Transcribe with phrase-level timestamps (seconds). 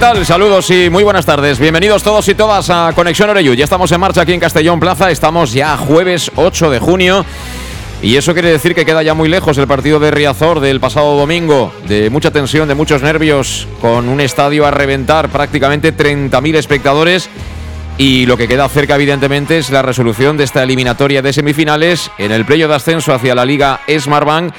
[0.00, 0.24] Tal?
[0.24, 1.58] Saludos y muy buenas tardes.
[1.58, 3.52] Bienvenidos todos y todas a Conexión Oreyu.
[3.52, 5.10] Ya estamos en marcha aquí en Castellón Plaza.
[5.10, 7.26] Estamos ya jueves 8 de junio.
[8.00, 11.18] Y eso quiere decir que queda ya muy lejos el partido de Riazor del pasado
[11.18, 17.28] domingo, de mucha tensión, de muchos nervios, con un estadio a reventar, prácticamente 30.000 espectadores.
[17.98, 22.32] Y lo que queda cerca, evidentemente, es la resolución de esta eliminatoria de semifinales en
[22.32, 24.54] el playo de ascenso hacia la Liga Smartbank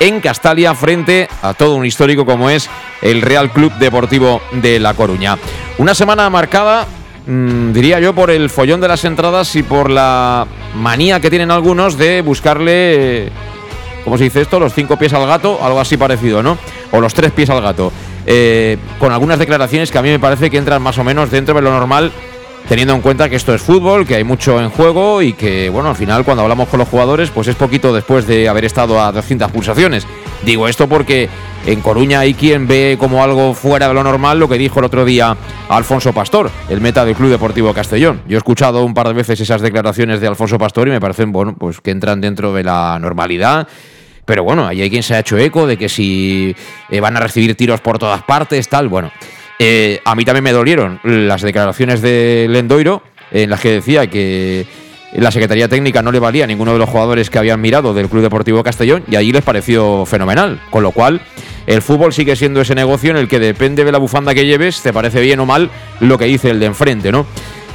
[0.00, 2.68] en Castalia frente a todo un histórico como es
[3.02, 5.38] el Real Club Deportivo de La Coruña.
[5.78, 6.86] Una semana marcada,
[7.26, 11.50] mm, diría yo, por el follón de las entradas y por la manía que tienen
[11.50, 13.30] algunos de buscarle,
[14.04, 14.60] ¿cómo se dice esto?
[14.60, 16.58] Los cinco pies al gato, algo así parecido, ¿no?
[16.92, 17.92] O los tres pies al gato.
[18.26, 21.54] Eh, con algunas declaraciones que a mí me parece que entran más o menos dentro
[21.54, 22.10] de lo normal
[22.68, 25.90] teniendo en cuenta que esto es fútbol, que hay mucho en juego y que, bueno,
[25.90, 29.12] al final cuando hablamos con los jugadores, pues es poquito después de haber estado a
[29.12, 30.06] 200 pulsaciones.
[30.44, 31.28] Digo esto porque
[31.66, 34.86] en Coruña hay quien ve como algo fuera de lo normal lo que dijo el
[34.86, 35.36] otro día
[35.68, 38.22] Alfonso Pastor, el meta del Club Deportivo Castellón.
[38.28, 41.32] Yo he escuchado un par de veces esas declaraciones de Alfonso Pastor y me parecen,
[41.32, 43.66] bueno, pues que entran dentro de la normalidad.
[44.24, 46.54] Pero bueno, ahí hay quien se ha hecho eco de que si
[46.90, 49.10] eh, van a recibir tiros por todas partes, tal, bueno.
[49.58, 54.66] Eh, a mí también me dolieron las declaraciones de Lendoiro en las que decía que
[55.14, 58.08] la Secretaría Técnica no le valía a ninguno de los jugadores que habían mirado del
[58.08, 60.60] Club Deportivo Castellón y allí les pareció fenomenal.
[60.70, 61.20] Con lo cual,
[61.66, 64.82] el fútbol sigue siendo ese negocio en el que depende de la bufanda que lleves,
[64.82, 65.70] te parece bien o mal
[66.00, 67.26] lo que dice el de enfrente, ¿no?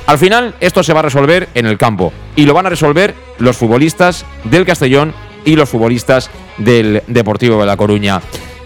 [0.06, 3.14] Al final, esto se va a resolver en el campo y lo van a resolver
[3.38, 5.14] los futbolistas del Castellón
[5.46, 8.22] y los futbolistas del Deportivo de La Coruña.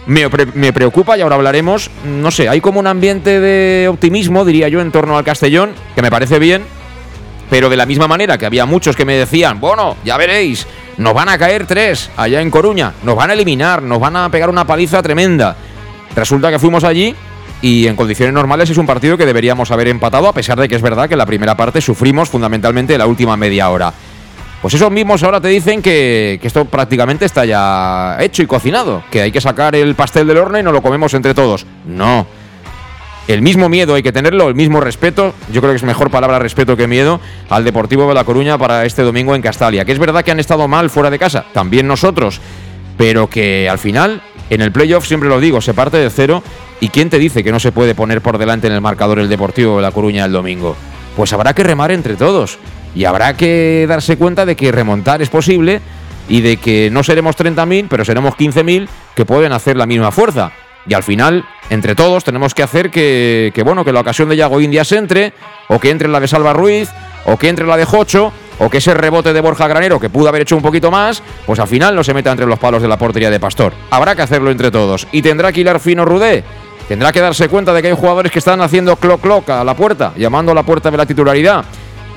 [0.05, 4.81] Me, preocupa y ahora hablaremos, no sé, hay como un ambiente de optimismo, diría yo,
[4.81, 6.63] en torno al Castellón, que me parece bien,
[7.49, 11.13] pero de la misma manera que había muchos que me decían, bueno, ya veréis, nos
[11.13, 14.49] van a caer tres allá en Coruña, nos van a eliminar, nos van a pegar
[14.49, 15.55] una paliza tremenda.
[16.15, 17.15] Resulta que fuimos allí
[17.61, 20.75] y en condiciones normales es un partido que deberíamos haber empatado, a pesar de que
[20.75, 23.93] es verdad que en la primera parte sufrimos fundamentalmente la última media hora.
[24.63, 29.21] Pues esos mismos ahora te dicen que, esto prácticamente está ya hecho y cocinado, que
[29.21, 31.65] hay que sacar el pastel del horno y nos lo comemos entre todos.
[31.85, 32.25] No.
[33.27, 36.39] El mismo miedo hay que tenerlo, el mismo respeto, yo creo que es mejor palabra
[36.39, 37.19] respeto que miedo,
[37.49, 39.83] al Deportivo de La Coruña para este domingo en Castalia.
[39.83, 42.39] Que es verdad que han estado mal fuera de casa, también nosotros,
[42.97, 46.41] pero que al final, en el playoff siempre lo digo, se parte de cero.
[46.79, 49.27] ¿Y quién te dice que no se puede poner por delante en el marcador el
[49.27, 50.77] Deportivo de La Coruña el domingo?
[51.17, 52.57] Pues habrá que remar entre todos.
[52.95, 55.81] Y habrá que darse cuenta de que remontar es posible
[56.29, 60.51] y de que no seremos 30.000, pero seremos 15.000 que pueden hacer la misma fuerza.
[60.85, 64.59] Y al final, entre todos, tenemos que hacer que, bueno, que la ocasión de Yago
[64.59, 65.33] Indias entre,
[65.69, 66.89] o que entre la de Salva Ruiz,
[67.25, 70.27] o que entre la de Jocho, o que ese rebote de Borja Granero, que pudo
[70.27, 72.89] haber hecho un poquito más, pues al final no se meta entre los palos de
[72.89, 73.73] la portería de Pastor.
[73.89, 75.07] Habrá que hacerlo entre todos.
[75.11, 76.43] Y tendrá que hilar fino Rudé.
[76.87, 79.73] Tendrá que darse cuenta de que hay jugadores que están haciendo cloc cloc a la
[79.73, 81.63] puerta, llamando a la puerta de la titularidad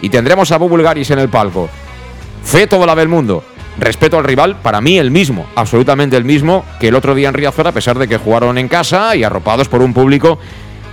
[0.02, 1.68] y tendremos a Bubulgaris en el palco.
[2.44, 3.44] Fe todo la del mundo.
[3.78, 7.34] Respeto al rival, para mí el mismo, absolutamente el mismo que el otro día en
[7.34, 10.38] Riazor, a pesar de que jugaron en casa y arropados por un público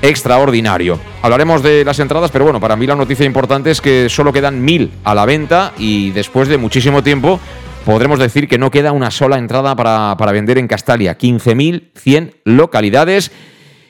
[0.01, 0.99] extraordinario.
[1.21, 4.61] Hablaremos de las entradas, pero bueno, para mí la noticia importante es que solo quedan
[4.61, 7.39] mil a la venta y después de muchísimo tiempo
[7.85, 11.17] podremos decir que no queda una sola entrada para, para vender en Castalia.
[11.17, 13.31] 15.100 localidades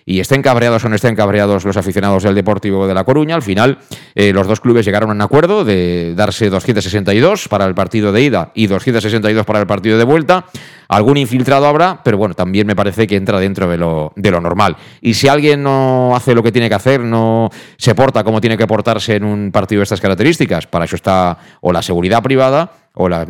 [0.05, 3.41] y estén cabreados o no estén cabreados los aficionados del Deportivo de La Coruña, al
[3.41, 3.79] final
[4.15, 8.21] eh, los dos clubes llegaron a un acuerdo de darse 262 para el partido de
[8.21, 10.45] ida y 262 para el partido de vuelta.
[10.89, 14.41] Algún infiltrado habrá, pero bueno, también me parece que entra dentro de lo, de lo
[14.41, 14.75] normal.
[15.01, 18.57] Y si alguien no hace lo que tiene que hacer, no se porta como tiene
[18.57, 22.82] que portarse en un partido de estas características, para eso está o la seguridad privada
[22.95, 23.27] o los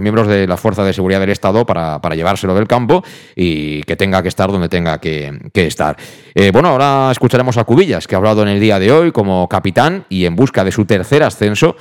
[0.00, 3.04] miembros de la Fuerza de Seguridad del Estado para, llevárselo del campo
[3.36, 5.96] y que tenga que estar donde tenga que, estar.
[6.34, 9.48] Eh, bueno, ahora escucharemos a Cubillas, que ha hablado en el día de hoy como
[9.48, 11.76] capitán y en busca de su tercer ascenso.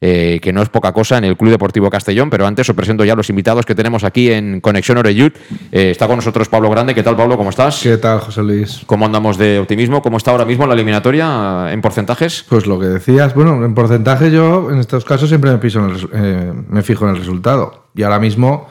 [0.00, 3.04] Eh, que no es poca cosa en el Club Deportivo Castellón, pero antes os presento
[3.04, 5.32] ya los invitados que tenemos aquí en Conexión Oreyud.
[5.72, 6.94] Eh, está con nosotros Pablo Grande.
[6.94, 7.36] ¿Qué tal, Pablo?
[7.36, 7.80] ¿Cómo estás?
[7.82, 8.82] ¿Qué tal, José Luis?
[8.86, 10.02] ¿Cómo andamos de optimismo?
[10.02, 12.44] ¿Cómo está ahora mismo la eliminatoria en porcentajes?
[12.48, 16.52] Pues lo que decías, bueno, en porcentaje yo en estos casos siempre me, piso eh,
[16.68, 17.86] me fijo en el resultado.
[17.94, 18.68] Y ahora mismo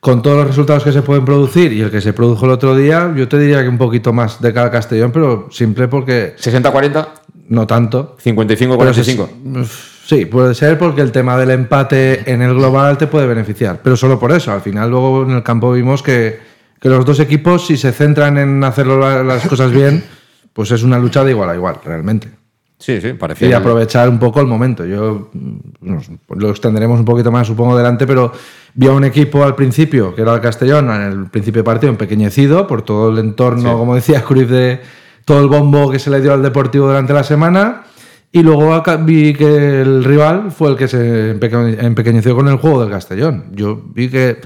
[0.00, 2.76] con todos los resultados que se pueden producir y el que se produjo el otro
[2.76, 6.36] día, yo te diría que un poquito más de cada Castellón, pero simple porque...
[6.38, 7.08] ¿60-40?
[7.48, 8.16] No tanto.
[8.22, 9.97] ¿55-45?
[10.08, 13.94] Sí, puede ser porque el tema del empate en el global te puede beneficiar, pero
[13.94, 14.50] solo por eso.
[14.50, 16.38] Al final luego en el campo vimos que,
[16.80, 20.02] los dos equipos, si se centran en hacer las cosas bien,
[20.54, 22.30] pues es una lucha de igual a igual, realmente.
[22.78, 23.48] Sí, sí, parecía.
[23.50, 24.86] Y aprovechar un poco el momento.
[24.86, 25.30] Yo
[26.30, 28.32] lo extenderemos un poquito más, supongo, delante, pero
[28.72, 31.90] vi a un equipo al principio, que era el Castellón, en el principio de partido,
[31.90, 34.80] empequeñecido por todo el entorno, como decía Cruz, de
[35.26, 37.82] todo el bombo que se le dio al Deportivo durante la semana
[38.30, 42.90] y luego vi que el rival fue el que se empequeñeció con el juego del
[42.90, 43.46] Castellón.
[43.52, 44.38] Yo vi que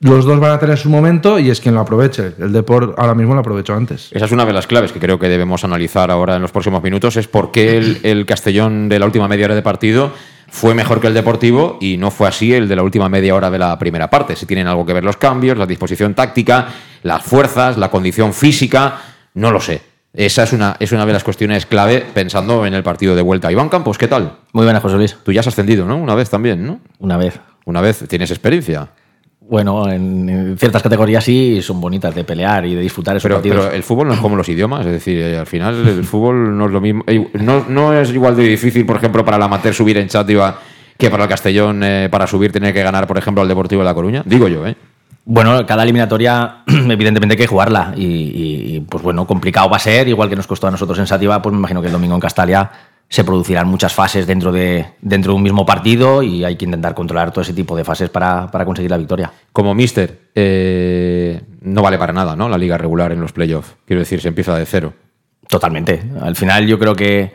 [0.00, 2.32] los dos van a tener su momento y es quien lo aproveche.
[2.38, 4.08] El Deport ahora mismo lo aprovechó antes.
[4.12, 6.82] Esa es una de las claves que creo que debemos analizar ahora en los próximos
[6.82, 10.12] minutos, es por qué el, Castellón de la última media hora de partido
[10.48, 13.50] fue mejor que el Deportivo y no fue así el de la última media hora
[13.50, 14.34] de la primera parte.
[14.34, 16.68] Si tienen algo que ver los cambios, la disposición táctica,
[17.02, 19.00] las fuerzas, la condición física,
[19.34, 19.89] no lo sé.
[20.12, 23.50] Esa es una, es una de las cuestiones clave pensando en el partido de vuelta.
[23.52, 24.38] Iván Campos, ¿qué tal?
[24.52, 25.16] Muy buena, José Luis.
[25.24, 25.96] Tú ya has ascendido, ¿no?
[25.96, 26.80] Una vez también, ¿no?
[26.98, 27.40] Una vez.
[27.64, 28.04] Una vez.
[28.08, 28.88] ¿Tienes experiencia?
[29.40, 33.64] Bueno, en, ciertas categorías sí son bonitas de pelear y de disfrutar esos pero, partidos.
[33.64, 36.56] Pero el fútbol no es como los idiomas, es decir, eh, al final el fútbol
[36.56, 37.04] no es lo mismo.
[37.06, 40.58] Eh, no, no es igual de difícil, por ejemplo, para el amateur subir en Chátiva
[40.96, 43.86] que para el Castellón eh, para subir tener que ganar, por ejemplo, al Deportivo de
[43.86, 44.22] La Coruña.
[44.24, 44.76] Digo yo, ¿eh?
[45.24, 47.92] Bueno, cada eliminatoria, evidentemente hay que jugarla.
[47.96, 51.40] Y, pues bueno, complicado va a ser, igual que nos costó a nosotros en Sativa,
[51.40, 52.70] pues me imagino que el domingo en Castalia
[53.08, 56.94] se producirán muchas fases dentro de, dentro de un mismo partido y hay que intentar
[56.94, 59.32] controlar todo ese tipo de fases para, conseguir la victoria.
[59.52, 62.48] Como mister, eh, no vale para nada, ¿no?
[62.48, 63.74] La liga regular en los playoffs.
[63.84, 64.94] Quiero decir, se empieza de cero.
[65.48, 66.00] Totalmente.
[66.20, 67.32] Al final yo creo que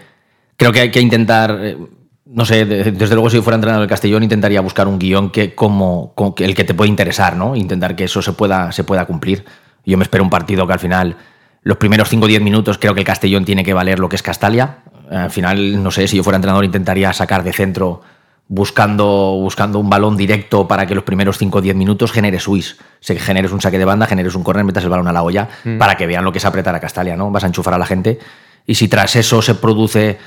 [0.55, 1.77] creo que hay que intentar eh,
[2.25, 6.13] no sé, desde luego si fuera entrenador del Castellón intentaría buscar un guion que como,
[6.37, 7.55] el que te puede interesar, ¿no?
[7.55, 9.45] Intentar que eso se pueda, se pueda cumplir.
[9.85, 11.17] Yo me espero un partido que al final,
[11.61, 14.15] los primeros 5 o 10 minutos, creo que el Castellón tiene que valer lo que
[14.15, 14.79] es Castalia.
[15.11, 18.01] Al final, no sé, si yo fuera entrenador intentaría sacar de centro
[18.47, 22.77] buscando, buscando un balón directo para que los primeros 5 o 10 minutos genere Swiss.
[23.01, 25.47] Se generes un saque de banda, generes un corner, metas el balón a la olla
[25.63, 25.77] mm.
[25.77, 27.29] para que vean lo que es apretar a Castalia, ¿no?
[27.29, 28.17] Vas a enchufar a la gente.
[28.65, 30.17] Y si tras eso se produce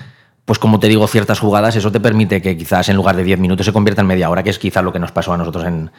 [0.49, 3.39] pues como te digo, ciertas jugadas, eso te permite que quizás en lugar de 10
[3.39, 5.67] minutos se convierta en media hora, que es quizás lo que nos pasó a nosotros
[5.67, 5.91] en,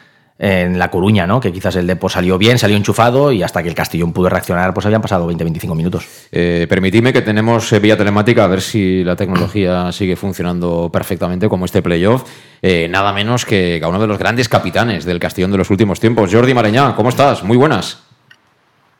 [0.76, 1.38] La Coruña, ¿no?
[1.38, 4.74] Que quizás el Depo salió bien, salió enchufado y hasta que el Castellón pudo reaccionar,
[4.74, 6.04] pues habían pasado 20-25 minutos.
[6.32, 11.48] Eh, permitidme que tenemos eh, vía telemática a ver si la tecnología sigue funcionando perfectamente
[11.48, 12.24] como este playoff.
[12.60, 16.00] Eh, nada menos que a uno de los grandes capitanes del Castellón de los últimos
[16.00, 16.96] tiempos, Jordi Mareñá.
[16.96, 17.44] ¿Cómo estás?
[17.44, 18.02] Muy buenas.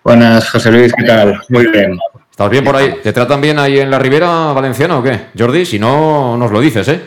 [0.04, 1.40] Buenas, José Luis, ¿qué tal?
[1.48, 1.98] Muy bien.
[2.40, 2.94] ¿Estás bien por ahí?
[3.02, 5.26] ¿Te tratan bien ahí en la Ribera Valenciana o qué?
[5.38, 6.98] Jordi, si no, nos lo dices, ¿eh?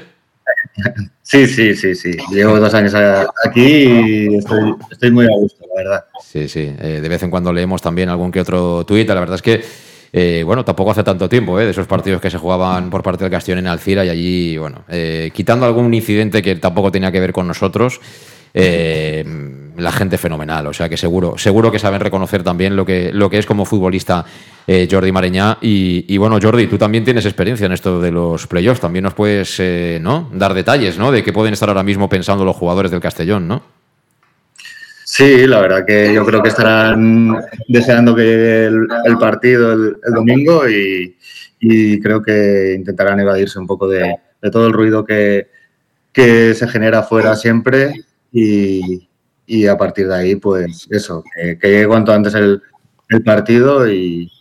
[1.23, 2.11] Sí, sí, sí, sí.
[2.31, 2.93] Llevo dos años
[3.43, 6.05] aquí y estoy, muy a gusto, la verdad.
[6.23, 6.75] Sí, sí.
[6.79, 9.09] Eh, de vez en cuando leemos también algún que otro tuit.
[9.09, 9.63] La verdad es que,
[10.11, 11.65] eh, bueno, tampoco hace tanto tiempo, ¿eh?
[11.65, 14.83] De esos partidos que se jugaban por parte del Castellón en Alcira y allí, bueno,
[14.87, 17.99] eh, quitando algún incidente que tampoco tenía que ver con nosotros.
[18.53, 19.25] Eh,
[19.77, 23.29] la gente fenomenal, o sea que seguro, seguro que saben reconocer también lo que, lo
[23.29, 24.25] que es como futbolista
[24.67, 25.57] eh, Jordi Mareñá.
[25.61, 29.59] Y, bueno, Jordi, tú también tienes experiencia en esto de los playoffs, también nos puedes
[29.59, 30.29] eh, ¿no?
[30.33, 31.11] dar detalles ¿no?
[31.11, 33.63] de qué pueden estar ahora mismo pensando los jugadores del Castellón, ¿no?
[35.05, 37.37] Sí, la verdad que yo creo que estarán
[37.67, 41.15] deseando que llegue el, partido el, domingo y,
[42.01, 44.15] creo que intentarán evadirse un poco de,
[44.51, 45.49] todo el ruido que,
[46.11, 47.93] que se genera afuera siempre
[48.31, 49.07] y,
[49.67, 52.61] a partir de ahí, pues eso, que, llegue cuanto antes el,
[53.23, 54.31] partido y,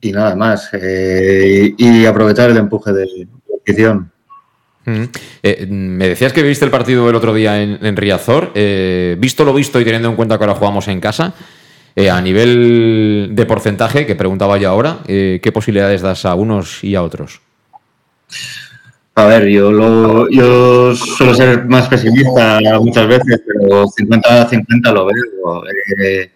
[0.00, 0.68] y nada más.
[0.72, 4.12] Eh, y, aprovechar el empuje de la afición.
[4.84, 5.04] Mm.
[5.42, 8.52] Eh, me decías que viste el partido el otro día en, Riazor.
[8.54, 11.34] Eh, visto lo visto y teniendo en cuenta que ahora jugamos en casa,
[12.12, 17.02] a nivel de porcentaje, que preguntaba yo ahora, ¿qué posibilidades das a unos y a
[17.02, 17.40] otros?
[19.18, 25.62] A ver, yo, lo, yo suelo ser más pesimista muchas veces, pero 50-50 lo veo.
[25.98, 26.30] Eh,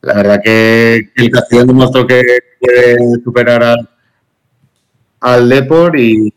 [0.00, 2.22] la verdad que el Castellón demostró que
[2.60, 3.88] puede superar al,
[5.20, 6.34] al Depor y,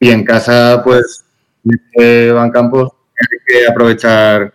[0.00, 1.24] y en casa, pues
[1.64, 4.52] este Van Campos hay que aprovechar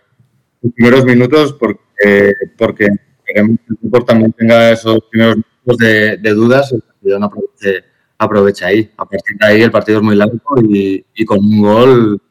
[0.62, 2.88] los primeros minutos porque, porque
[3.26, 7.84] queremos que el equipo también tenga esos primeros minutos de, dudas y el no aproveche,
[8.18, 8.90] aprovecha ahí.
[8.96, 12.22] A partir de ahí el partido es muy largo y, con un gol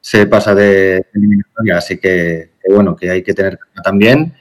[0.00, 1.78] se pasa de eliminatoria.
[1.78, 4.34] Así que, bueno, que hay que tener también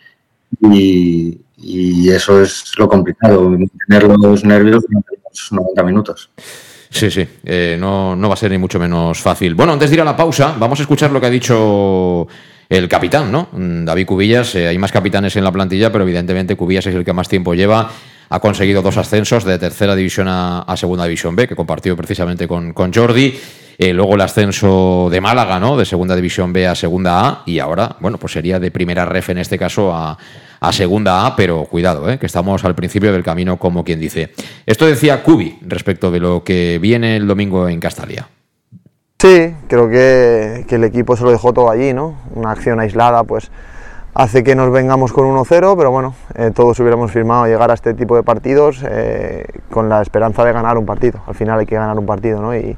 [0.62, 6.30] y, y, eso es lo complicado, tener los nervios durante los 90 minutos.
[6.90, 9.56] Sí, sí, eh, no, no va a ser ni mucho menos fácil.
[9.56, 12.28] Bueno, antes de ir a la pausa, vamos a escuchar lo que ha dicho
[12.70, 13.50] el capitán, ¿no?
[13.54, 14.56] David Cubillas.
[14.56, 17.54] Eh, hay más capitanes en la plantilla, pero evidentemente Cubillas es el que más tiempo
[17.54, 17.92] lleva.
[18.30, 22.74] Ha conseguido dos ascensos de tercera división a, segunda división B, que compartió precisamente con,
[22.74, 23.40] con Jordi.
[23.80, 25.78] Eh, luego el ascenso de Málaga, ¿no?
[25.78, 27.44] De segunda división B a segunda A.
[27.46, 30.18] Y ahora, bueno, pues sería de primera ref en este caso a,
[30.60, 32.18] a segunda A, pero cuidado, ¿eh?
[32.18, 34.34] que estamos al principio del camino, como quien dice.
[34.66, 38.28] Esto decía Cubi respecto de lo que viene el domingo en Castalia.
[39.20, 42.14] Sí, creo que, el equipo se lo dejó todo allí, ¿no?
[42.36, 43.50] Una acción aislada, pues
[44.14, 47.96] hace que nos vengamos con 1-0, pero bueno, eh, todos hubiéramos firmado llegar a este
[47.96, 51.20] tipo de partidos eh, con la esperanza de ganar un partido.
[51.26, 52.56] Al final hay que ganar un partido, ¿no?
[52.56, 52.78] Y,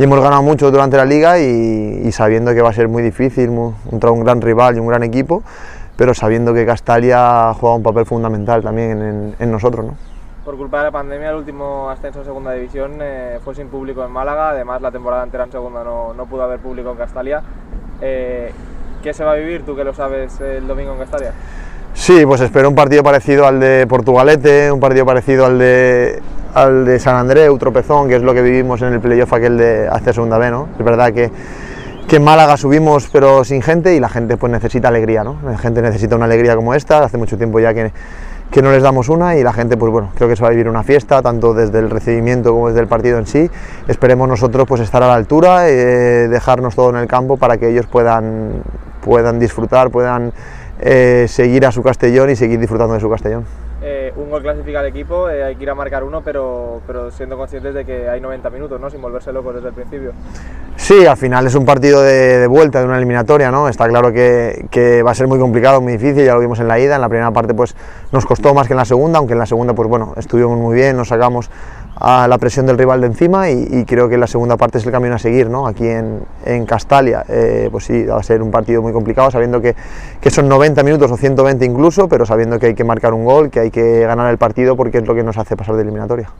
[0.00, 3.48] hemos ganado mucho durante la liga y, sabiendo que va a ser muy difícil
[3.88, 5.44] contra un gran rival y un gran equipo,
[5.94, 9.86] pero sabiendo que Castalia juega un papel fundamental también en, nosotros.
[9.86, 10.07] ¿no?
[10.48, 14.02] Por culpa de la pandemia, el último ascenso a segunda división eh, fue sin público
[14.02, 17.42] en Málaga, además la temporada entera en segunda no, no pudo haber público en Castalia.
[18.00, 18.50] Eh,
[19.02, 21.34] ¿Qué se va a vivir, tú que lo sabes, el domingo en Castalia?
[21.92, 26.22] Sí, pues espero un partido parecido al de Portugalete, un partido parecido al de,
[26.54, 29.86] al de San Andreu, Tropezón, que es lo que vivimos en el playoff aquel de
[29.86, 30.70] hace segunda B, ¿no?
[30.78, 31.30] Es verdad que
[32.08, 35.36] que en Málaga subimos pero sin gente y la gente pues necesita alegría, ¿no?
[35.44, 37.92] La gente necesita una alegría como esta, hace mucho tiempo ya que,
[38.50, 40.50] que no les damos una y la gente pues bueno, creo que se va a
[40.50, 43.50] vivir una fiesta, tanto desde el recibimiento como desde el partido en sí.
[43.86, 47.68] Esperemos nosotros pues estar a la altura, eh, dejarnos todo en el campo para que
[47.68, 48.62] ellos puedan,
[49.02, 50.32] puedan disfrutar, puedan
[50.80, 53.67] eh, seguir a su Castellón y seguir disfrutando de su Castellón.
[53.80, 57.12] Eh, un gol clasifica al equipo, eh, hay que ir a marcar uno, pero, pero
[57.12, 58.90] siendo conscientes de que hay 90 minutos, ¿no?
[58.90, 60.12] sin volverse locos desde el principio.
[60.74, 63.68] Sí, al final es un partido de, vuelta, de una eliminatoria, ¿no?
[63.68, 66.66] Está claro que, que, va a ser muy complicado, muy difícil, ya lo vimos en
[66.66, 67.76] la ida, en la primera parte pues
[68.10, 70.74] nos costó más que en la segunda, aunque en la segunda pues bueno, estuvimos muy
[70.74, 71.50] bien, nos sacamos
[72.00, 74.92] a la presión del rival de encima y, creo que la segunda parte es el
[74.92, 75.66] camino a seguir, ¿no?
[75.66, 79.60] Aquí en, en Castalia, eh, pues sí, va a ser un partido muy complicado, sabiendo
[79.60, 79.74] que,
[80.20, 83.50] que, son 90 minutos o 120 incluso, pero sabiendo que hay que marcar un gol,
[83.50, 86.30] que hay que ganar el partido porque es lo que nos hace pasar de eliminatoria.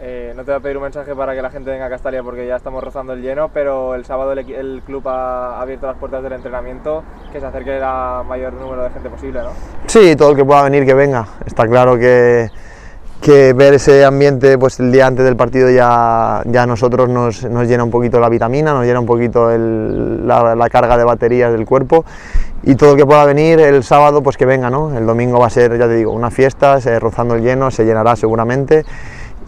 [0.00, 2.22] Eh, no te voy a pedir un mensaje para que la gente venga a Castalia
[2.22, 5.96] porque ya estamos rozando el lleno, pero el sábado el, el club ha abierto las
[5.96, 7.84] puertas del entrenamiento, que se acerque el
[8.26, 9.50] mayor número de gente posible, ¿no?
[9.86, 11.26] Sí, todo el que pueda venir que venga.
[11.44, 12.50] Está claro que
[13.22, 17.44] que ver ese ambiente pues el día antes del partido ya, ya a nosotros nos,
[17.44, 21.64] nos llena un poquito la vitamina, nos llena un poquito la, carga de baterías del
[21.64, 22.04] cuerpo
[22.64, 24.96] y todo lo que pueda venir el sábado pues que venga, ¿no?
[24.96, 28.16] El domingo va a ser, ya te digo, una fiesta, rozando el lleno, se llenará
[28.16, 28.84] seguramente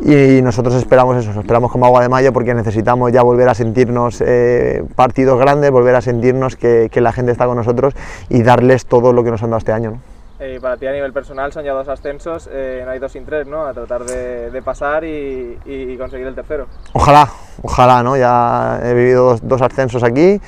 [0.00, 4.22] y nosotros esperamos eso, esperamos como agua de mayo porque necesitamos ya volver a sentirnos
[4.24, 7.94] eh, partidos grandes, volver a sentirnos que, que, la gente está con nosotros
[8.28, 9.98] y darles todo lo que nos han dado este año.
[10.40, 13.24] Eh, para ti a nivel personal son ya dos ascensos, eh, no hay dos sin
[13.24, 13.66] tres, ¿no?
[13.66, 16.66] A tratar de, pasar y, conseguir el tercero.
[16.92, 17.28] Ojalá,
[17.62, 18.16] ojalá, ¿no?
[18.16, 20.40] Ya he vivido dos, ascensos aquí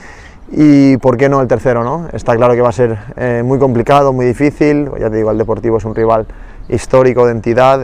[0.50, 2.08] y por qué no el tercero, ¿no?
[2.12, 5.38] Está claro que va a ser eh, muy complicado, muy difícil, ya te digo, el
[5.38, 6.26] Deportivo es un rival
[6.68, 7.78] histórico de entidad,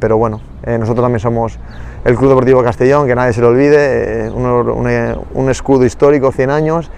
[0.00, 1.58] pero bueno, nosotros también somos
[2.06, 6.90] el Club Deportivo Castellón, que nadie se lo olvide, un, un escudo histórico, 100 años,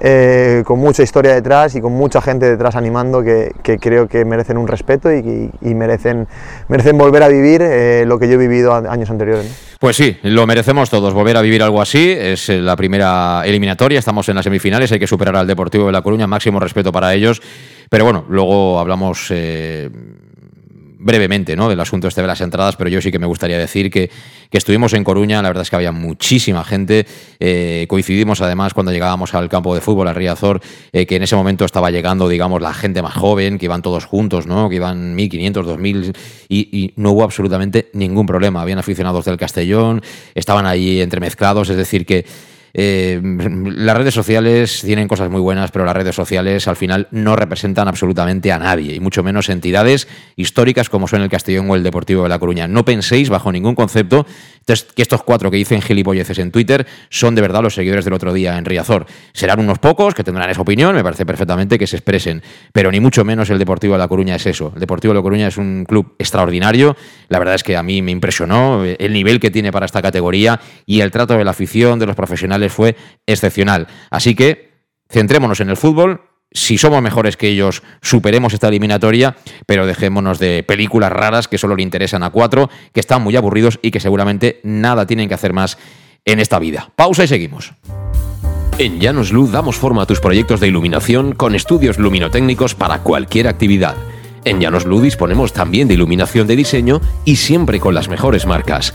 [0.00, 4.56] eh, con mucha historia detrás y con mucha gente detrás animando que, creo que merecen
[4.56, 6.26] un respeto y, merecen,
[6.68, 9.76] merecen volver a vivir eh, lo que yo he vivido años anteriores.
[9.80, 12.10] Pues sí, lo merecemos todos, volver a vivir algo así.
[12.10, 15.92] Es eh, la primera eliminatoria, estamos en las semifinales, hay que superar al Deportivo de
[15.92, 17.40] La Coruña, máximo respeto para ellos.
[17.88, 19.30] Pero bueno, luego hablamos
[20.98, 21.68] brevemente ¿no?
[21.68, 24.10] del asunto este de las entradas, pero yo sí que me gustaría decir que,
[24.50, 27.06] que estuvimos en Coruña, la verdad es que había muchísima gente,
[27.38, 30.60] eh, coincidimos además cuando llegábamos al campo de fútbol, a Riazor,
[30.92, 34.04] eh, que en ese momento estaba llegando, digamos, la gente más joven, que iban todos
[34.04, 34.68] juntos, ¿no?
[34.68, 36.16] que iban 1.500, 2.000,
[36.48, 38.62] y, y no hubo absolutamente ningún problema.
[38.62, 40.02] Habían aficionados del Castellón,
[40.34, 42.26] estaban ahí entremezclados, es decir, que
[42.74, 47.36] eh, las redes sociales tienen cosas muy buenas, pero las redes sociales al final no
[47.36, 51.82] representan absolutamente a nadie, y mucho menos entidades históricas como son el Castellón o el
[51.82, 52.68] Deportivo de La Coruña.
[52.68, 54.26] No penséis bajo ningún concepto
[54.94, 58.34] que estos cuatro que dicen gilipolleces en Twitter son de verdad los seguidores del otro
[58.34, 59.06] día en Riazor.
[59.32, 63.00] Serán unos pocos que tendrán esa opinión, me parece perfectamente que se expresen, pero ni
[63.00, 64.72] mucho menos el Deportivo de La Coruña es eso.
[64.74, 66.96] El Deportivo de La Coruña es un club extraordinario,
[67.28, 70.60] la verdad es que a mí me impresionó el nivel que tiene para esta categoría
[70.84, 72.96] y el trato de la afición, de los profesionales semifinales fue
[73.26, 73.86] excepcional.
[74.10, 74.70] Así que
[75.08, 79.36] centrémonos en el fútbol, si somos mejores que ellos, superemos esta eliminatoria,
[79.66, 83.78] pero dejémonos de películas raras que solo le interesan a cuatro, que están muy aburridos
[83.82, 85.78] y que seguramente nada tienen que hacer más
[86.24, 86.90] en esta vida.
[86.96, 87.72] Pausa y seguimos.
[88.78, 93.48] En Llanos Luz damos forma a tus proyectos de iluminación con estudios luminotécnicos para cualquier
[93.48, 93.96] actividad.
[94.44, 98.94] En Llanos Luz disponemos también de iluminación de diseño y siempre con las mejores marcas.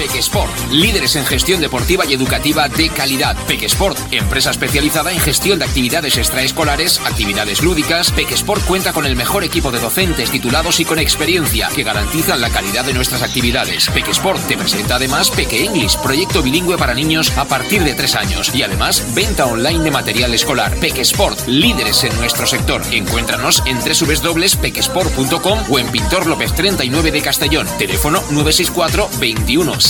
[0.00, 3.36] Pequesport, líderes en gestión deportiva y educativa de calidad.
[3.46, 8.10] Pequesport, empresa especializada en gestión de actividades extraescolares, actividades lúdicas.
[8.10, 12.48] Pequesport cuenta con el mejor equipo de docentes titulados y con experiencia que garantizan la
[12.48, 13.90] calidad de nuestras actividades.
[13.90, 18.54] Pequesport te presenta además Peque English, proyecto bilingüe para niños a partir de 3 años
[18.54, 20.74] y además venta online de material escolar.
[20.76, 22.80] Pequesport, líderes en nuestro sector.
[22.90, 27.66] Encuéntranos en www.pequesport.com o en Pintor López 39 de Castellón.
[27.76, 29.89] Teléfono 964 21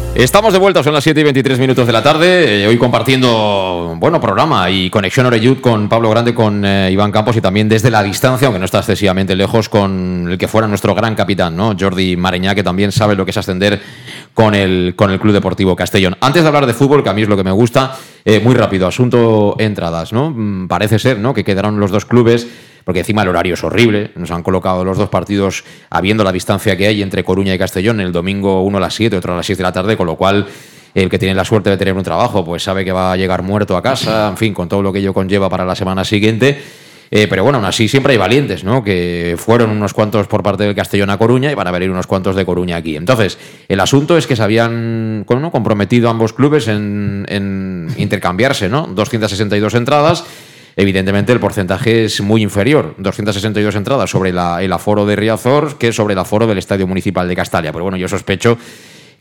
[0.13, 2.63] Estamos de vuelta, son las 7 y 23 minutos de la tarde.
[2.63, 7.37] eh, hoy compartiendo, bueno, programa y conexión Oreyud con Pablo Grande, con eh, Iván Campos
[7.37, 10.93] y también desde la distancia, aunque no está excesivamente lejos, con el que fuera nuestro
[10.93, 11.75] gran capitán, ¿no?
[11.79, 13.81] Jordi Mareñá, que también sabe lo que es ascender
[14.33, 16.17] con el, con el Club Deportivo Castellón.
[16.19, 17.95] Antes de hablar de fútbol, que a mí es lo que me gusta,
[18.25, 20.29] eh, muy rápido, asunto entradas, ¿no?
[20.29, 21.33] Mm, Parece ser, ¿no?
[21.33, 22.47] Que quedaron los dos clubes
[22.83, 24.11] porque encima el horario es horrible.
[24.15, 27.99] Nos han colocado los dos partidos habiendo la distancia que hay entre Coruña y Castellón,
[27.99, 30.15] el domingo uno a las 7, otro a las 6 de la tarde, con lo
[30.15, 30.47] cual
[30.93, 33.43] el que tiene la suerte de tener un trabajo, pues sabe que va a llegar
[33.43, 36.61] muerto a casa, en fin, con todo lo que ello conlleva para la semana siguiente.
[37.13, 38.81] Eh, pero bueno, aún así siempre hay valientes, ¿no?
[38.81, 42.07] Que fueron unos cuantos por parte del Castellón a Coruña y van a venir unos
[42.07, 42.95] cuantos de Coruña aquí.
[42.95, 48.87] Entonces, el asunto es que se habían comprometido ambos clubes en, en intercambiarse, ¿no?
[48.87, 50.23] 262 entradas.
[50.75, 55.91] Evidentemente el porcentaje es muy inferior, 262 entradas sobre la- el aforo de Riazor que
[55.91, 57.71] sobre el aforo del Estadio Municipal de Castalia.
[57.71, 58.57] Pero bueno, yo sospecho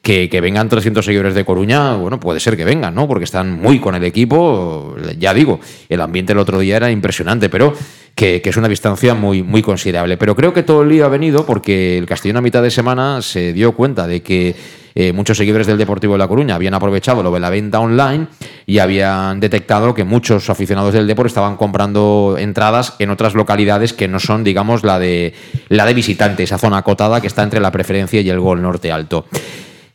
[0.03, 3.07] que, vengan 300 seguidores de Coruña, bueno, puede ser que vengan, ¿no?
[3.07, 7.51] Porque están muy con el equipo, ya digo, el ambiente el otro día era impresionante,
[7.51, 7.75] pero
[8.15, 10.17] que, que es una distancia muy, muy considerable.
[10.17, 13.21] Pero creo que todo el lío ha venido porque el Castellón a mitad de semana
[13.23, 14.55] se dio cuenta de que
[14.95, 18.27] eh, muchos seguidores del Deportivo de La Coruña habían aprovechado lo de la venta online
[18.67, 24.09] y habían detectado que muchos aficionados del Deportivo estaban comprando entradas en otras localidades que
[24.09, 25.35] no son, digamos, la de,
[25.69, 28.91] la de visitante, esa zona acotada que está entre la preferencia y el gol norte
[28.93, 29.27] alto.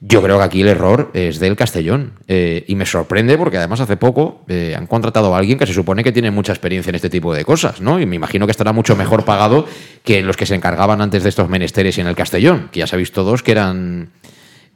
[0.07, 2.13] Yo creo que aquí el error es del Castellón.
[2.27, 5.73] Eh, y me sorprende porque además hace poco eh, han contratado a alguien que se
[5.73, 7.99] supone que tiene mucha experiencia en este tipo de cosas, ¿no?
[7.99, 9.65] Y me imagino que estará mucho mejor pagado
[10.03, 13.11] que los que se encargaban antes de estos menesteres en el Castellón, que ya sabéis
[13.11, 14.11] todos que eran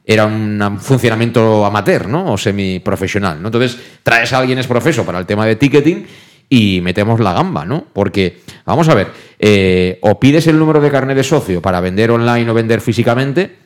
[0.09, 2.33] era un funcionamiento amateur, ¿no?
[2.33, 3.49] O semiprofesional, ¿no?
[3.49, 6.03] Entonces, traes a alguien es profeso para el tema de ticketing
[6.49, 7.85] y metemos la gamba, ¿no?
[7.93, 12.09] Porque, vamos a ver, eh, o pides el número de carnet de socio para vender
[12.09, 13.57] online o vender físicamente,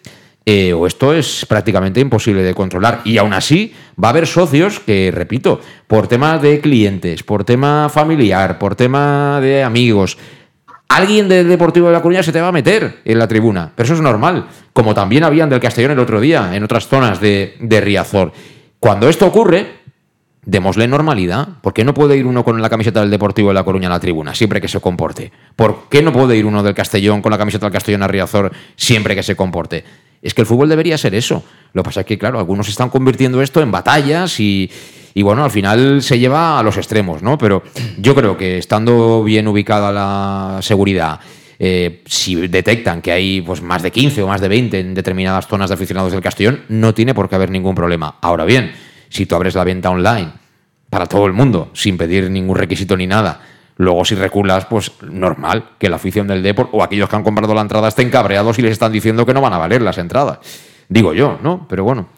[0.45, 2.99] eh, o esto es prácticamente imposible de controlar.
[3.05, 7.87] Y aún así va a haber socios que, repito, por tema de clientes, por tema
[7.87, 10.17] familiar, por tema de amigos,
[10.95, 13.71] alguien del Deportivo de La Coruña se te va a meter en la tribuna.
[13.75, 17.19] Pero eso es normal, como también habían del Castellón el otro día, en otras zonas
[17.19, 18.31] de, Riazor.
[18.79, 19.79] Cuando esto ocurre,
[20.45, 21.47] démosle normalidad.
[21.61, 23.91] ¿Por qué no puede ir uno con la camiseta del Deportivo de La Coruña a
[23.91, 25.31] la tribuna, siempre que se comporte?
[25.55, 28.51] ¿Por qué no puede ir uno del Castellón con la camiseta del Castellón a Riazor,
[28.75, 29.83] siempre que se comporte?
[30.21, 31.43] Es que el fútbol debería ser eso.
[31.73, 34.69] Lo que pasa es que, claro, algunos están convirtiendo esto en batallas y,
[35.21, 37.37] bueno, al final se lleva a los extremos, ¿no?
[37.37, 37.63] Pero
[37.97, 41.19] yo creo que estando bien ubicada la seguridad,
[41.59, 45.47] eh, si detectan que hay pues, más de 15 o más de 20 en determinadas
[45.47, 48.17] zonas de aficionados del Castellón, no tiene por qué haber ningún problema.
[48.21, 48.71] Ahora bien,
[49.09, 50.31] si tú abres la venta online
[50.89, 53.41] para todo el mundo, sin pedir ningún requisito ni nada,
[53.77, 57.55] Luego, si reculas, pues normal que la afición del Deport o aquellos que han comprado
[57.55, 60.39] la entrada estén cabreados y les están diciendo que no van a valer las entradas.
[60.89, 61.65] Digo yo, ¿no?
[61.67, 62.09] Pero bueno,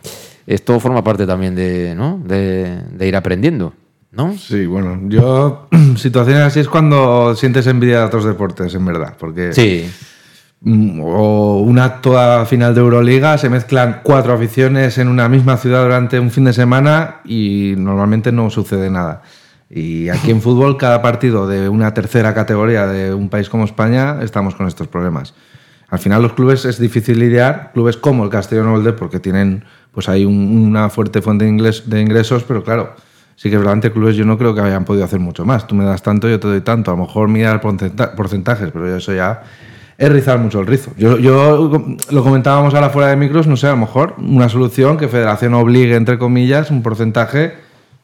[0.48, 2.22] esto forma parte también de, ¿no?
[2.24, 3.74] de, ir aprendiendo.
[4.12, 4.38] ¿No?
[4.38, 9.52] Sí, bueno, yo situaciones así es cuando sientes envidia de otros deportes, en verdad, porque
[9.52, 9.90] sí.
[10.62, 15.58] Mm, o un acto a final de Euroliga, se mezclan cuatro aficiones en una misma
[15.58, 19.22] ciudad durante un fin de semana y normalmente no sucede nada.
[19.70, 24.20] Y aquí en fútbol, cada partido de una tercera categoría de un país como España,
[24.22, 25.34] estamos con estos problemas.
[25.96, 29.64] Al final los clubes es difícil lidiar, clubes como el Castellón o el porque tienen
[29.94, 32.96] pues hay una fuerte fuente de, ingresos, pero claro,
[33.38, 35.68] sí que realmente clubes yo no creo que hayan podido hacer mucho más.
[35.68, 36.92] Tú me das tanto, yo te doy tanto.
[36.92, 39.44] A lo mejor mirar porcentajes, pero eso ya
[39.98, 40.92] es rizar mucho el rizo.
[40.98, 44.50] Yo, yo lo comentábamos a la fuera de micros, no sé, a lo mejor una
[44.50, 47.54] solución que Federación obligue, entre comillas, un porcentaje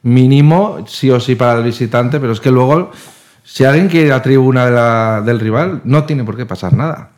[0.02, 2.92] mínimo, sí o sí para el visitante, pero es que luego,
[3.44, 7.10] si alguien quiere ir a tribuna del rival, no tiene por qué pasar nada.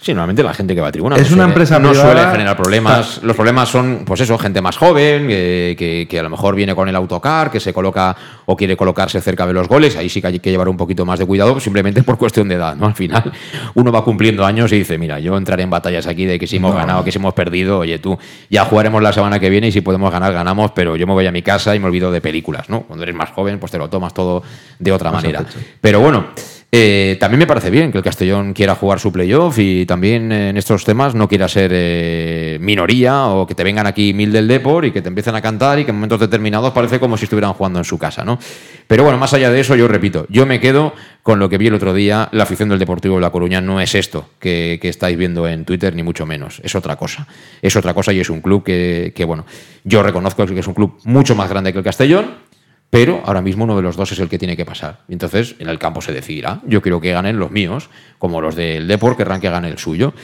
[0.00, 2.24] Sí, normalmente la gente que va a tribuna es no una suele, empresa no suele
[2.30, 3.20] generar problemas.
[3.22, 6.88] Los problemas son, pues eso, gente más joven, que, que, a lo mejor viene con
[6.88, 9.96] el autocar, que se coloca o quiere colocarse cerca de los goles.
[9.96, 12.54] Ahí sí que hay que llevar un poquito más de cuidado, simplemente por cuestión de
[12.54, 12.86] edad, ¿no?
[12.86, 13.32] Al final,
[13.74, 16.56] uno va cumpliendo años y dice, mira, yo entraré en batallas aquí de que si
[16.56, 18.16] hemos ganado, que si hemos perdido, oye, tú,
[18.48, 21.26] ya jugaremos la semana que viene y si podemos ganar, ganamos, pero yo me voy
[21.26, 22.82] a mi casa y me olvido de películas, ¿no?
[22.82, 24.44] Cuando eres más joven, pues te lo tomas todo
[24.78, 25.44] de otra manera.
[25.80, 26.28] Pero bueno.
[26.70, 30.54] Eh, también me parece bien que el Castellón quiera jugar su playoff y también en
[30.58, 34.84] estos temas no quiera ser eh, minoría o que te vengan aquí mil del Depor
[34.84, 37.54] y que te empiecen a cantar y que en momentos determinados parece como si estuvieran
[37.54, 38.38] jugando en su casa, ¿no?
[38.86, 41.68] Pero bueno, más allá de eso, yo repito, yo me quedo con lo que vi
[41.68, 45.16] el otro día, la afición del Deportivo de La Coruña no es esto que, estáis
[45.16, 47.26] viendo en Twitter, ni mucho menos, es otra cosa.
[47.62, 49.46] Es otra cosa y es un club que, que bueno,
[49.84, 52.47] yo reconozco que es un club mucho más grande que el Castellón,
[52.90, 55.00] pero ahora mismo uno de los dos es el que tiene que pasar.
[55.08, 56.60] entonces en el campo se decidirá.
[56.66, 60.14] Yo quiero que ganen los míos, como los del Deport querrán que gane el suyo.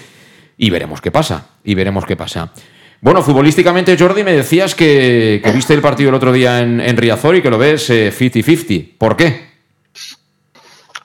[0.56, 1.48] Y veremos qué pasa.
[1.64, 2.52] Y veremos qué pasa.
[3.00, 7.42] Bueno, futbolísticamente, Jordi, me decías que, viste el partido el otro día en, Riazor y
[7.42, 8.70] que lo ves 50-50.
[8.70, 9.54] Eh, ¿Por qué?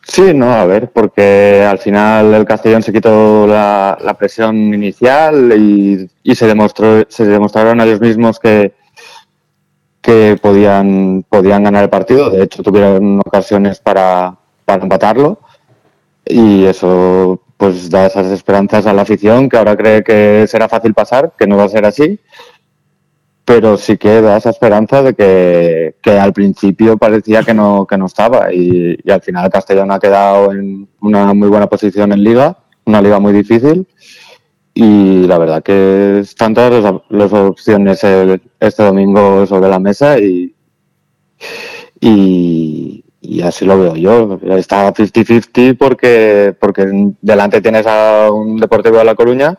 [0.03, 6.09] Sí, no, a ver, porque al final el Castellón se quitó la, presión inicial y,
[6.23, 8.73] y, se demostró, se demostraron a ellos mismos que,
[10.01, 12.29] que podían, podían ganar el partido.
[12.29, 14.35] De hecho, tuvieron ocasiones para,
[14.65, 15.39] para empatarlo.
[16.25, 20.93] Y eso pues da esas esperanzas a la afición que ahora cree que será fácil
[20.93, 22.19] pasar, que no va a ser así.
[23.43, 27.97] Pero sí que da esa esperanza de que, que al principio parecía que no, que
[27.97, 28.53] no estaba.
[28.53, 33.01] Y, y al final Castellón ha quedado en una muy buena posición en liga, una
[33.01, 33.87] liga muy difícil
[34.81, 38.01] y la verdad que están todas las opciones
[38.61, 40.55] este domingo sobre la mesa y,
[41.99, 43.03] y,
[43.43, 44.39] así lo veo yo.
[44.55, 49.57] Está 50-50 porque, porque delante tienes a un Deportivo de La Coruña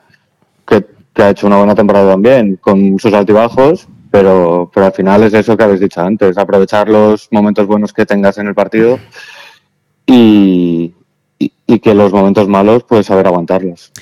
[0.67, 0.87] que,
[1.23, 5.55] ha hecho una buena temporada también, con sus altibajos, pero, pero al final es eso
[5.55, 8.99] que habéis dicho antes, aprovechar los momentos buenos que tengas en el partido
[10.07, 10.95] y,
[11.39, 13.93] y que los momentos malos, pues saber aguantarlos.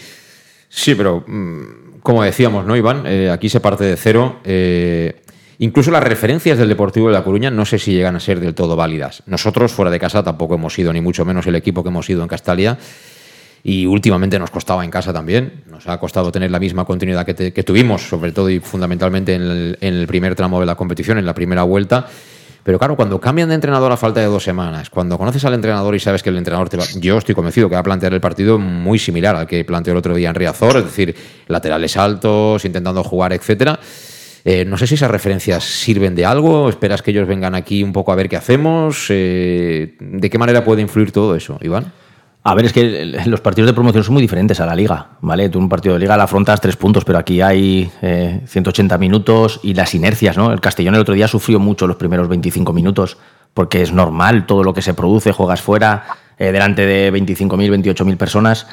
[0.68, 3.04] Sí, pero mm, como decíamos, ¿no, Iván?
[3.06, 4.40] Eh, aquí se parte de cero.
[4.44, 5.22] Eh,
[5.58, 8.54] incluso las referencias del Deportivo de La Coruña no sé si llegan a ser del
[8.54, 9.22] todo válidas.
[9.26, 12.22] Nosotros, fuera de casa, tampoco hemos sido, ni mucho menos el equipo que hemos sido
[12.22, 12.78] en Castalia.
[13.64, 15.64] Y últimamente nos costaba en casa también.
[15.68, 19.34] Nos ha costado tener la misma continuidad que, te- que tuvimos, sobre todo y fundamentalmente
[19.34, 22.06] en el, en el primer tramo de la competición, en la primera vuelta.
[22.68, 25.94] Pero claro, cuando cambian de entrenador a falta de dos semanas, cuando conoces al entrenador
[25.94, 26.84] y sabes que el entrenador te va.
[26.96, 29.96] Yo estoy convencido que va a plantear el partido muy similar al que planteó el
[29.96, 33.80] otro día en Riazor, es decir, laterales altos, intentando jugar, etcétera.
[34.44, 36.68] Eh, no sé si esas referencias sirven de algo.
[36.68, 39.06] ¿Esperas que ellos vengan aquí un poco a ver qué hacemos?
[39.08, 41.90] Eh, ¿De qué manera puede influir todo eso, Iván?
[42.44, 45.48] A ver, es que los partidos de promoción son muy diferentes a la liga, ¿vale?
[45.48, 49.60] Tú un partido de liga la afrontas tres puntos, pero aquí hay eh, 180 minutos
[49.62, 50.52] y las inercias, ¿no?
[50.52, 53.18] El Castellón el otro día sufrió mucho los primeros 25 minutos,
[53.52, 56.06] porque es normal todo lo que se produce, juegas fuera,
[56.38, 58.66] eh, delante de 25.000, 28.000 personas,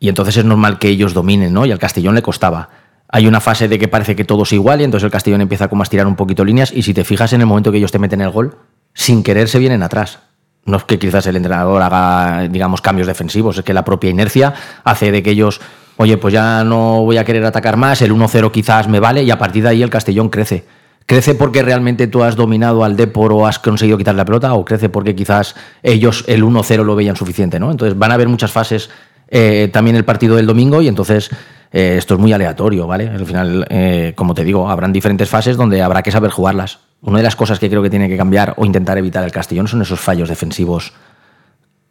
[0.00, 1.64] y entonces es normal que ellos dominen, ¿no?
[1.64, 2.68] Y al Castellón le costaba.
[3.08, 5.68] Hay una fase de que parece que todo es igual y entonces el Castellón empieza
[5.68, 7.92] como a estirar un poquito líneas y si te fijas en el momento que ellos
[7.92, 8.58] te meten el gol,
[8.92, 10.18] sin querer se vienen atrás.
[10.66, 14.54] No es que quizás el entrenador haga, digamos, cambios defensivos, es que la propia inercia
[14.82, 15.60] hace de que ellos,
[15.96, 19.30] oye, pues ya no voy a querer atacar más, el 1-0 quizás me vale y
[19.30, 20.64] a partir de ahí el Castellón crece.
[21.06, 24.54] ¿Crece porque realmente tú has dominado al Depor o has conseguido quitar la pelota?
[24.54, 27.60] ¿O crece porque quizás ellos el 1-0 lo veían suficiente?
[27.60, 27.70] ¿no?
[27.70, 28.88] Entonces van a haber muchas fases
[29.28, 31.30] eh, también el partido del domingo y entonces
[31.72, 33.08] eh, esto es muy aleatorio, ¿vale?
[33.08, 36.78] Al final, eh, como te digo, habrán diferentes fases donde habrá que saber jugarlas.
[37.04, 39.68] Una de las cosas que creo que tiene que cambiar o intentar evitar el Castellón
[39.68, 40.92] son esos fallos defensivos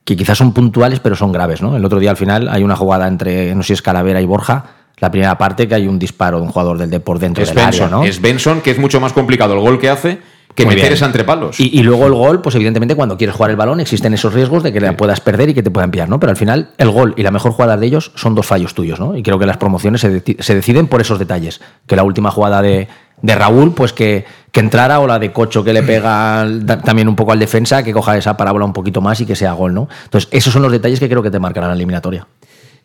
[0.05, 1.75] que quizás son puntuales pero son graves, ¿no?
[1.77, 4.25] El otro día al final hay una jugada entre, no sé si es Calavera y
[4.25, 4.65] Borja,
[4.97, 7.59] la primera parte que hay un disparo de un jugador del Depor dentro Es del
[7.59, 8.03] área, Benson, ¿no?
[8.03, 10.19] es Benson, que es mucho más complicado el gol que hace
[10.55, 10.93] que Muy meter bien.
[10.93, 11.59] esa entre palos.
[11.59, 14.61] Y, y luego el gol, pues evidentemente cuando quieres jugar el balón existen esos riesgos
[14.61, 16.19] de que la puedas perder y que te puedan pillar, ¿no?
[16.19, 18.99] Pero al final el gol y la mejor jugada de ellos son dos fallos tuyos,
[18.99, 19.17] ¿no?
[19.17, 21.59] Y creo que las promociones se, se deciden por esos detalles.
[21.87, 22.87] Que la última jugada de,
[23.23, 26.79] de Raúl, pues que, que entrara, o la de Cocho que le pega al- da-
[26.79, 29.53] también un poco al defensa, que coja esa parábola un poquito más y que sea
[29.53, 29.87] gol, ¿no?
[30.03, 32.27] Entonces esos son los detalles que creo que te marcarán la eliminatoria.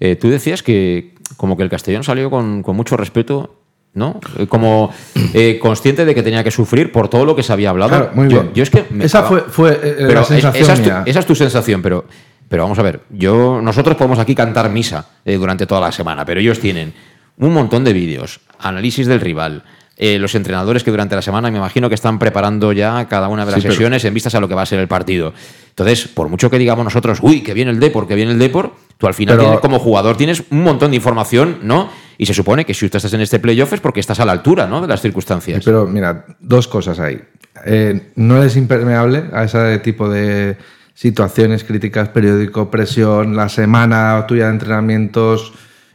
[0.00, 3.56] Eh, tú decías que como que el Castellón salió con, con mucho respeto,
[3.94, 4.20] ¿no?
[4.38, 4.90] Eh, Como
[5.34, 7.90] eh, consciente de que tenía que sufrir por todo lo que se había hablado.
[7.90, 8.54] Claro, muy yo, bien.
[8.54, 11.02] yo es que me- Esa fue- fue, eh, la sensación esa, es tu, mía.
[11.04, 12.04] esa es tu sensación, pero,
[12.48, 13.00] pero vamos a ver.
[13.10, 16.94] Yo, nosotros podemos aquí cantar misa eh, durante toda la semana, pero ellos tienen
[17.38, 19.64] un montón de vídeos, análisis del rival.
[20.00, 23.44] Eh, los entrenadores que durante la semana me imagino que están preparando ya cada una
[23.44, 25.34] de las Sí, pero- sesiones en vistas a lo que va a ser el partido.
[25.70, 28.74] Entonces, por mucho que digamos nosotros, uy, que viene el Depor, que viene el Depor,
[28.96, 31.90] tú al final Pero- tienes- como jugador tienes un montón de información, ¿no?
[32.16, 34.32] Y se supone que si tú estás en este playoff es porque estás a la
[34.32, 34.80] altura, ¿no?
[34.80, 35.62] De las circunstancias.
[35.64, 37.20] Pero mira, dos cosas ahí.
[37.66, 40.56] Eh, no eres impermeable a ese tipo de
[40.94, 45.52] situaciones críticas, periódico, presión, la semana tuya de entrenamientos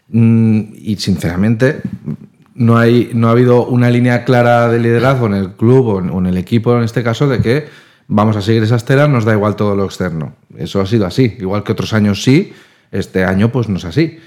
[0.10, 1.82] mm, y sinceramente
[2.56, 6.26] no, hay, no ha habido una línea clara de liderazgo en el club o en,
[6.26, 7.68] el equipo en este caso de que
[8.08, 10.36] vamos a seguir esa estela, nos da igual todo lo externo.
[10.58, 12.54] Eso ha sido así, igual que otros años sí,
[12.92, 14.20] este año pues no es así.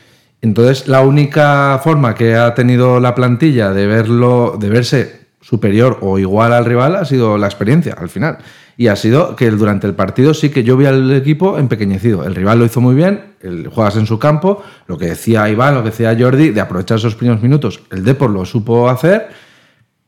[0.42, 6.18] Entonces, la única forma que ha tenido la plantilla de verlo, de verse superior o
[6.18, 8.38] igual al rival ha sido la experiencia al final.
[8.76, 12.24] Y ha sido que durante el partido sí que yo vi al equipo empequeñecido.
[12.24, 15.74] El rival lo hizo muy bien, el, juegas en su campo, lo que decía Iván,
[15.74, 17.80] lo que decía Jordi, de aprovechar esos primeros minutos.
[17.90, 19.28] El Depor lo supo hacer,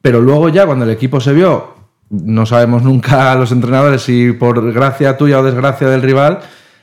[0.03, 1.75] pero luego ya cuando el equipo se vio,
[2.11, 6.41] no sabemos nunca los entrenadores si por gracia tuya o desgracia del rival,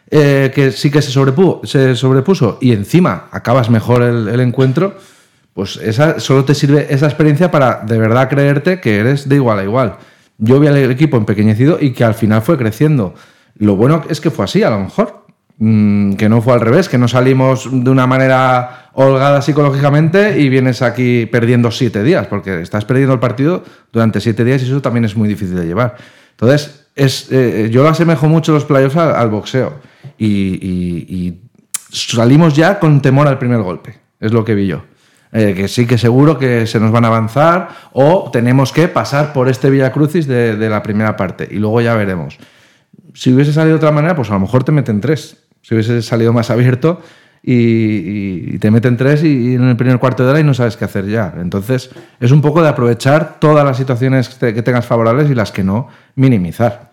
[0.10, 4.96] eh, que sí que se sobrepuso, y encima acabas mejor el, el encuentro,
[5.54, 9.60] pues esa, solo te sirve esa experiencia para de verdad creerte que eres de igual
[9.60, 9.98] a igual.
[10.38, 13.14] Yo vi al equipo empequeñecido y que al final fue creciendo.
[13.58, 15.26] Lo bueno es que fue así, a lo mejor.
[15.58, 20.50] Mm, que no fue al revés, que no salimos de una manera holgada psicológicamente y
[20.50, 24.82] vienes aquí perdiendo siete días, porque estás perdiendo el partido durante siete días y eso
[24.82, 25.96] también es muy difícil de llevar.
[26.32, 29.80] Entonces, es, eh, yo lo asemejo mucho los playoffs al, al boxeo
[30.18, 31.40] y
[31.90, 34.84] salimos ya con temor al primer golpe, es lo que vi yo.
[35.38, 39.34] Eh, que sí que seguro que se nos van a avanzar o tenemos que pasar
[39.34, 42.38] por este Villa Crucis de, de la primera parte y luego ya veremos.
[43.14, 45.36] Si hubiese salido de otra manera, pues a lo mejor te meten tres.
[45.62, 47.02] Si hubiese salido más abierto
[47.44, 50.86] y, te meten tres y, en el primer cuarto de hora y no sabes qué
[50.86, 51.34] hacer ya.
[51.38, 51.90] Entonces
[52.22, 55.52] es un poco de aprovechar todas las situaciones que, te- que tengas favorables y las
[55.52, 56.92] que no, minimizar.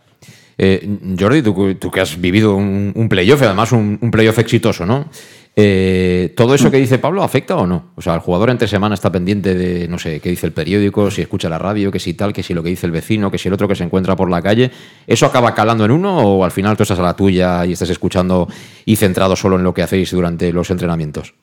[0.59, 5.07] Eh, Jordi, tú, tú que has vivido un, playoff, además un playoff exitoso, ¿no?
[5.55, 7.91] Eh, ¿Todo eso que dice Pablo afecta o no?
[7.95, 11.11] O sea, el jugador entre semana está pendiente de, no sé, qué dice el periódico,
[11.11, 13.37] si escucha la radio, que si tal, que si lo que dice el vecino, que
[13.37, 14.71] si el otro que se encuentra por la calle.
[15.07, 17.91] ¿Eso acaba calando en uno o al final tú estás a la tuya y estás
[17.91, 18.49] escuchando
[18.87, 21.35] y centrado solo en lo que hacéis durante los entrenamientos?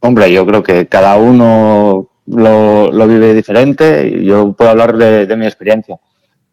[0.00, 5.46] Hombre, yo creo que cada uno lo, vive diferente yo puedo hablar de, de mi
[5.46, 5.98] experiencia,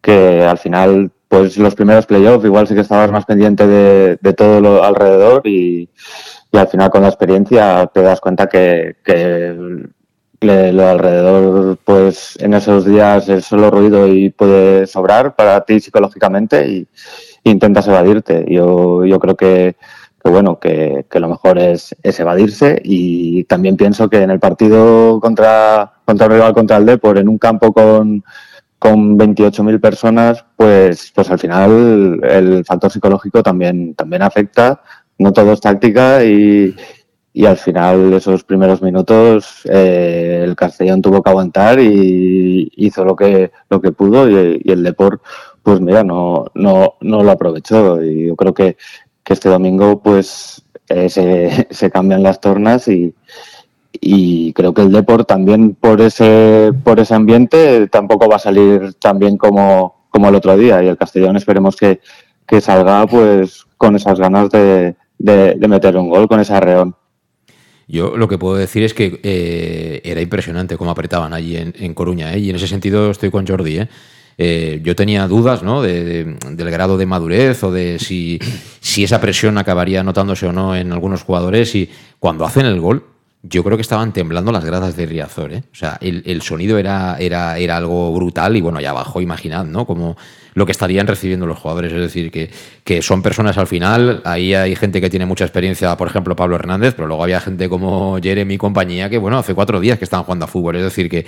[0.00, 4.32] que al final, pues los primeros playoffs igual sí que estabas más pendiente de, de
[4.32, 5.88] todo lo alrededor y,
[6.52, 9.54] y al final con la experiencia te das cuenta que, que
[10.40, 16.68] lo alrededor, pues en esos días es solo ruido y puede sobrar para ti psicológicamente
[16.68, 16.88] y,
[17.44, 18.44] intentas evadirte.
[18.48, 19.76] Yo, yo creo que,
[20.24, 25.92] bueno, que, lo mejor es, es evadirse y también pienso que en el partido contra,
[26.04, 28.24] contra el rival, contra el Depor, en un campo con,
[28.78, 34.82] con 28.000 personas, pues, pues al final el factor psicológico también, también afecta.
[35.18, 36.74] No todo es táctica y,
[37.32, 43.16] y al final esos primeros minutos eh, el Castellón tuvo que aguantar y hizo lo
[43.16, 45.20] que lo que pudo y, el Depor
[45.62, 48.02] pues mira no no no lo aprovechó.
[48.02, 48.76] Y yo creo que,
[49.22, 53.14] que este domingo pues eh, se, se cambian las tornas y
[54.00, 58.94] y creo que el Depor también por ese por ese ambiente tampoco va a salir
[58.94, 60.82] tan bien como, como el otro día.
[60.82, 62.00] Y el Castellón esperemos que,
[62.46, 66.94] que salga pues con esas ganas de, de, meter un gol con ese arreón.
[67.88, 71.94] Yo lo que puedo decir es que eh, era impresionante cómo apretaban allí en, en
[71.94, 72.40] Coruña, ¿eh?
[72.40, 73.78] y en ese sentido estoy con Jordi.
[73.78, 73.88] ¿eh?
[74.38, 75.82] Eh, yo tenía dudas ¿no?
[75.82, 78.38] de- del grado de madurez o de si,
[78.80, 81.88] si esa presión acabaría notándose o no en algunos jugadores, y
[82.18, 83.04] cuando hacen el gol,
[83.48, 85.52] yo creo que estaban temblando las gradas de Riazor.
[85.52, 85.62] ¿eh?
[85.72, 89.86] O sea, el, sonido era, era, era algo brutal y bueno, ya abajo, imaginad, ¿no?
[89.86, 90.16] Como
[90.54, 91.92] lo que estarían recibiendo los jugadores.
[91.92, 92.50] Es decir, que,
[92.82, 94.22] que son personas al final.
[94.24, 97.68] Ahí hay gente que tiene mucha experiencia, por ejemplo, Pablo Hernández, pero luego había gente
[97.68, 100.76] como Jeremy y compañía que, bueno, hace cuatro días que están jugando a fútbol.
[100.76, 101.26] Es decir, que,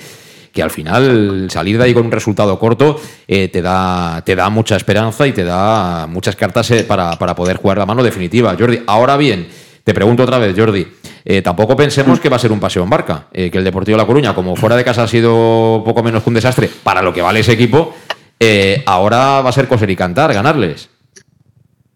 [0.53, 4.49] que al final salir de ahí con un resultado corto eh, te, da, te da
[4.49, 8.57] mucha esperanza y te da muchas cartas eh, para, para poder jugar la mano definitiva.
[8.59, 9.47] Jordi, ahora bien,
[9.89, 10.87] te pregunto otra vez, Jordi.
[11.25, 13.29] eh, tampoco pensemos que va a ser un paseo en barca.
[13.33, 16.29] eh, que el Deportivo La Coruña, como fuera de casa ha sido poco menos que
[16.29, 17.95] un desastre para lo que vale ese equipo,
[18.39, 20.91] eh, ahora va a ser coser y cantar, ganarles.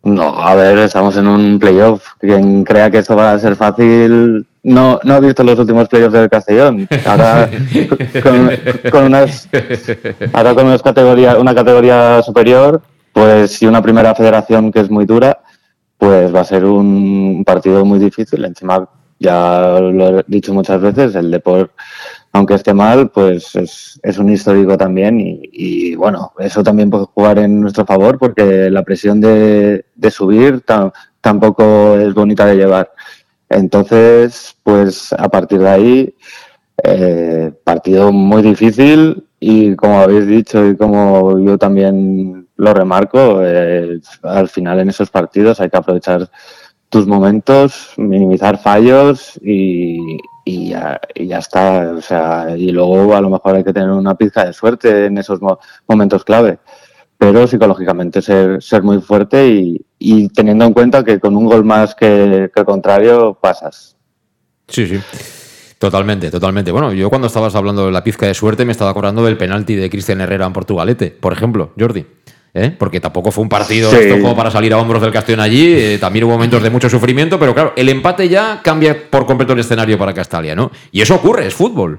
[0.04, 2.02] No, a ver, estamos en un playoff.
[2.18, 6.14] Quien crea que esto va a ser fácil no, no ha visto los últimos playoffs
[6.14, 6.88] del Castellón.
[7.04, 7.50] Ahora
[8.22, 8.50] con,
[8.90, 9.50] con unas,
[10.32, 12.80] ahora con unas categoría, una categoría superior,
[13.12, 15.40] pues y una primera federación que es muy dura,
[16.02, 18.44] pues va a ser un partido muy difícil.
[18.44, 18.88] Encima,
[19.20, 21.70] ya lo he dicho muchas veces, el Depor,
[22.32, 27.04] aunque esté mal, pues es, es un histórico también y, y, bueno, eso también puede
[27.04, 32.90] jugar en nuestro favor porque la presión de, subir tam- tampoco es bonita de llevar.
[33.48, 36.14] Entonces, pues a partir de ahí,
[36.82, 43.98] eh, partido muy difícil y como habéis dicho y como yo también lo remarco, eh,
[44.22, 46.30] al final en esos partidos hay que aprovechar
[46.88, 51.92] tus momentos, minimizar fallos y, ya, está.
[51.96, 55.18] O sea, y luego a lo mejor hay que tener una pizca de suerte en
[55.18, 56.60] esos mo- momentos clave.
[57.18, 61.64] Pero psicológicamente ser, ser muy fuerte y, y teniendo en cuenta que con un gol
[61.64, 63.96] más que, que el contrario pasas.
[64.68, 65.00] Sí, sí.
[65.82, 66.70] Totalmente, totalmente.
[66.70, 69.74] Bueno, yo cuando estabas hablando de la pizca de suerte me estaba acordando del penalti
[69.74, 72.06] de Cristian Herrera en Portugalete, por ejemplo, Jordi.
[72.54, 72.72] ¿eh?
[72.78, 73.96] Porque tampoco fue un partido Sí.
[73.96, 75.74] esto como para salir a hombros del Castellón allí.
[75.76, 79.54] eh, también hubo momentos de mucho sufrimiento, pero claro, el empate ya cambia por completo
[79.54, 80.70] el escenario para Castalia, ¿no?
[80.92, 81.98] Y eso ocurre, es fútbol.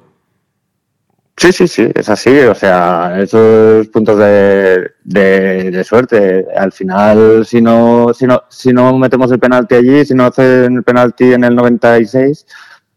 [1.36, 2.30] Sí, sí, sí, es así.
[2.40, 6.46] O sea, esos puntos de, de, de suerte.
[6.56, 10.78] Al final, si no, si no, si no metemos el penalti allí, si no hacen
[10.78, 12.46] el penalti en el 96,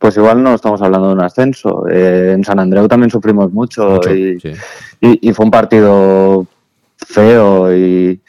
[0.07, 1.85] pues igual no estamos hablando de un ascenso.
[1.91, 4.39] Eh, en San Andreu también sufrimos mucho, y,
[5.01, 6.47] y, y fue un partido
[6.97, 8.21] feo y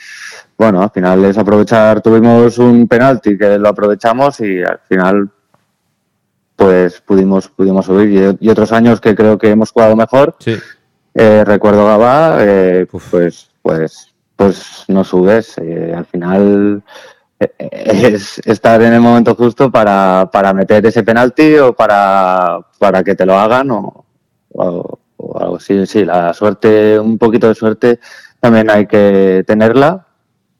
[0.58, 5.30] bueno, al final es aprovechar, tuvimos un penalti que lo aprovechamos y al final
[6.56, 8.38] pues pudimos pudimos subir.
[8.42, 10.36] Y, y otros años que creo que hemos jugado mejor.
[11.14, 15.60] Eh, recuerdo Gabá eh, pues pues pues no subes.
[15.60, 16.82] Eh, al final
[17.40, 23.16] es estar en el momento justo para, para meter ese penalti o para, para que
[23.16, 24.06] te lo hagan o,
[24.54, 25.86] o- o algo así.
[25.86, 28.00] Sí, la suerte, un poquito de suerte
[28.40, 30.06] también hay que tenerla,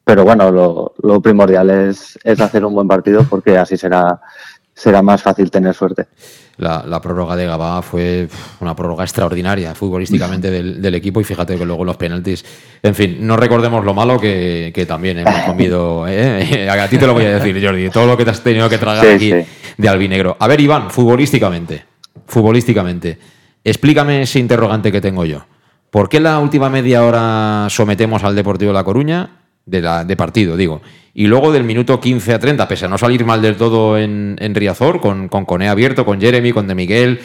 [0.04, 4.20] pero bueno, lo, lo primordial es, es hacer un buen partido porque así será,
[4.74, 6.08] será más fácil tener suerte.
[6.58, 8.28] La, la prórroga de Gabá fue
[8.62, 12.44] una prórroga extraordinaria futbolísticamente del, del equipo y fíjate que luego los penaltis,
[12.82, 16.06] en fin, no recordemos lo malo que, que también hemos comido.
[16.10, 16.68] ¿eh?
[16.70, 18.80] A ti te lo voy a decir, Jordi, todo lo que te has tenido que
[18.80, 19.48] tragar Sí, aquí sí.
[19.78, 20.36] de albinegro.
[20.40, 21.86] A ver, Iván, futbolísticamente,
[22.26, 23.20] futbolísticamente,
[23.64, 25.46] explícame ese interrogante que tengo yo.
[25.92, 29.30] ¿Por qué la última media hora sometemos al Deportivo de La Coruña
[29.68, 30.82] de, la, de partido, digo.
[31.14, 34.36] Y luego del minuto 15 a 30, pese a no salir mal del todo en,
[34.40, 37.20] en Riazor, con, con Cone abierto, con Jeremy, con De Miguel,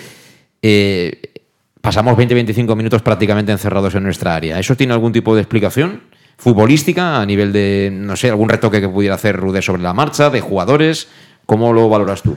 [0.61, 1.33] eh,
[1.81, 4.59] pasamos 20-25 minutos prácticamente encerrados en nuestra área.
[4.59, 6.03] ¿Eso tiene algún tipo de explicación?
[6.43, 10.29] futbolística, a nivel de, no sé, algún retoque que pudiera hacer Rude sobre la marcha,
[10.29, 11.09] de jugadores.
[11.47, 12.37] ¿Cómo lo valoras tú?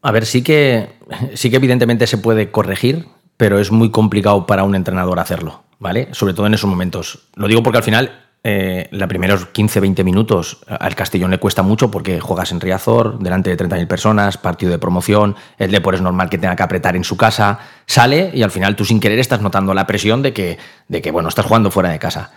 [0.00, 0.88] A ver, sí que,
[1.34, 6.08] sí que evidentemente se puede corregir, pero es muy complicado para un entrenador hacerlo, ¿vale?
[6.12, 7.28] Sobre todo en esos momentos.
[7.34, 11.90] Lo digo porque al final, eh, los primeros 15-20 minutos al Castellón le cuesta mucho
[11.90, 16.28] porque juegas en Riazor, delante de 30.000 personas, partido de promoción, el Depor es normal
[16.28, 19.40] que tenga que apretar en su casa, sale y al final tú sin querer estás
[19.40, 22.32] notando la presión de que, de que bueno, estás jugando fuera de casa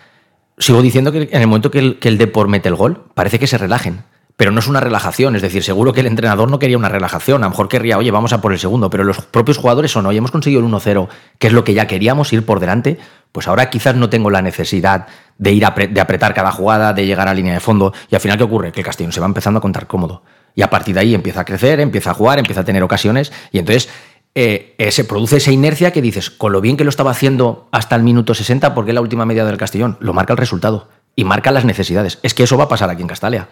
[0.57, 3.39] sigo diciendo que en el momento que el, que el Depor mete el gol, parece
[3.39, 4.03] que se relajen.
[4.37, 7.43] Pero no es una relajación, es decir, seguro que el entrenador no quería una relajación,
[7.43, 10.05] a lo mejor querría, oye, vamos a por el segundo, pero los propios jugadores son,
[10.05, 11.07] oye, hemos conseguido el 1-0,
[11.39, 12.97] que es lo que ya queríamos, ir por delante,
[13.31, 15.07] pues ahora quizás no tengo la necesidad
[15.37, 18.21] de ir a de apretar cada jugada, de llegar a línea de fondo, y al
[18.21, 18.71] final, ¿qué ocurre?
[18.73, 20.23] Que el Castellón se va empezando a contar cómodo.
[20.53, 23.31] Y a partir de ahí empieza a crecer, empieza a jugar, empieza a tener ocasiones,
[23.51, 23.89] y entonces
[24.37, 27.95] eh, se produce esa inercia que dices, con lo bien que lo estaba haciendo hasta
[27.95, 31.51] el minuto 60, porque la última media del Castellón, lo marca el resultado y marca
[31.51, 32.19] las necesidades.
[32.21, 33.47] Es que eso va a pasar aquí en Castalia.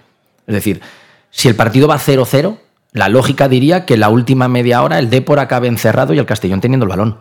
[0.48, 0.82] Es decir,
[1.30, 2.58] si el partido va 0-0,
[2.92, 6.62] la lógica diría que la última media hora el Depor acabe encerrado y el Castellón
[6.62, 7.18] teniendo el balón.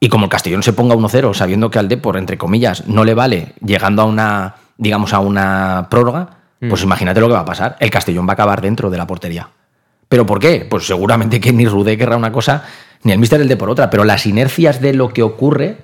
[0.00, 3.14] Y como el Castellón se ponga 1-0, sabiendo que al Depor, entre comillas, no le
[3.14, 6.30] vale, llegando a una, digamos, a una prórroga,
[6.60, 6.84] pues mm.
[6.84, 7.76] imagínate lo que va a pasar.
[7.80, 9.48] El Castellón va a acabar dentro de la portería.
[10.08, 10.66] ¿Pero por qué?
[10.68, 12.64] Pues seguramente que ni Rudé querrá una cosa,
[13.02, 15.78] ni el Mister el de por otra, pero las inercias de lo que ocurre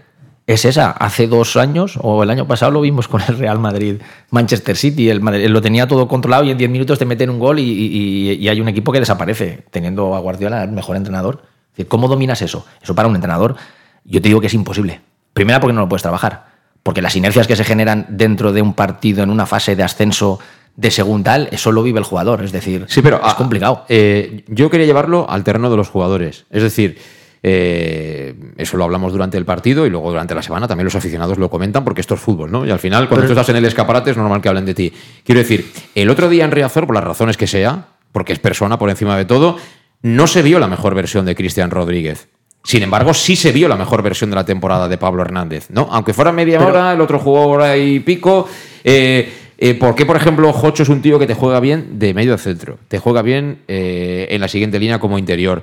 [0.49, 0.93] es esa.
[0.93, 3.97] Hace dos años, o el año pasado, lo vimos con el Real Madrid,
[4.31, 5.11] Manchester City.
[5.11, 8.49] El Madrid, lo tenía todo controlado y en 10 minutos te meten un gol y,
[8.49, 11.43] hay un equipo que desaparece, teniendo a Guardiola el mejor entrenador.
[11.87, 12.65] ¿Cómo dominas eso?
[12.83, 13.57] Eso para un entrenador,
[14.05, 15.03] yo te digo que es imposible.
[15.35, 16.47] Primera, porque no lo puedes trabajar.
[16.83, 20.39] Porque las inercias que se generan dentro de un partido en una fase de ascenso
[20.77, 22.43] de según tal, eso lo vive el jugador.
[22.43, 23.85] Es decir, sí, pero, es complicado.
[23.91, 26.47] Eh, yo quería llevarlo al terreno de los jugadores.
[26.51, 26.99] Es decir,
[27.51, 31.39] eh, eso lo hablamos durante el partido y luego durante la semana también los aficionados
[31.39, 32.67] lo comentan porque esto es fútbol, ¿no?
[32.67, 34.93] Y al final, cuando tú estás en el escaparate, es normal que hablen de ti.
[35.25, 38.79] Quiero decir, el otro día en Riazor, por las razones que sea, porque es persona
[38.79, 39.57] por encima de todo,
[40.03, 42.29] no se vio la mejor versión de Cristian Rodríguez.
[42.65, 45.89] Sin embargo, sí se vio la mejor versión de la temporada de Pablo Hernández, ¿no?
[45.91, 48.49] Aunque fuera media hora, el otro jugó hora y pico.
[48.85, 52.15] Eh, eh, ¿Por qué, por ejemplo, Jocho es un tío que te juega bien de
[52.15, 52.79] medio centro?
[52.89, 55.63] Te juega bien eh, en la siguiente línea como interior.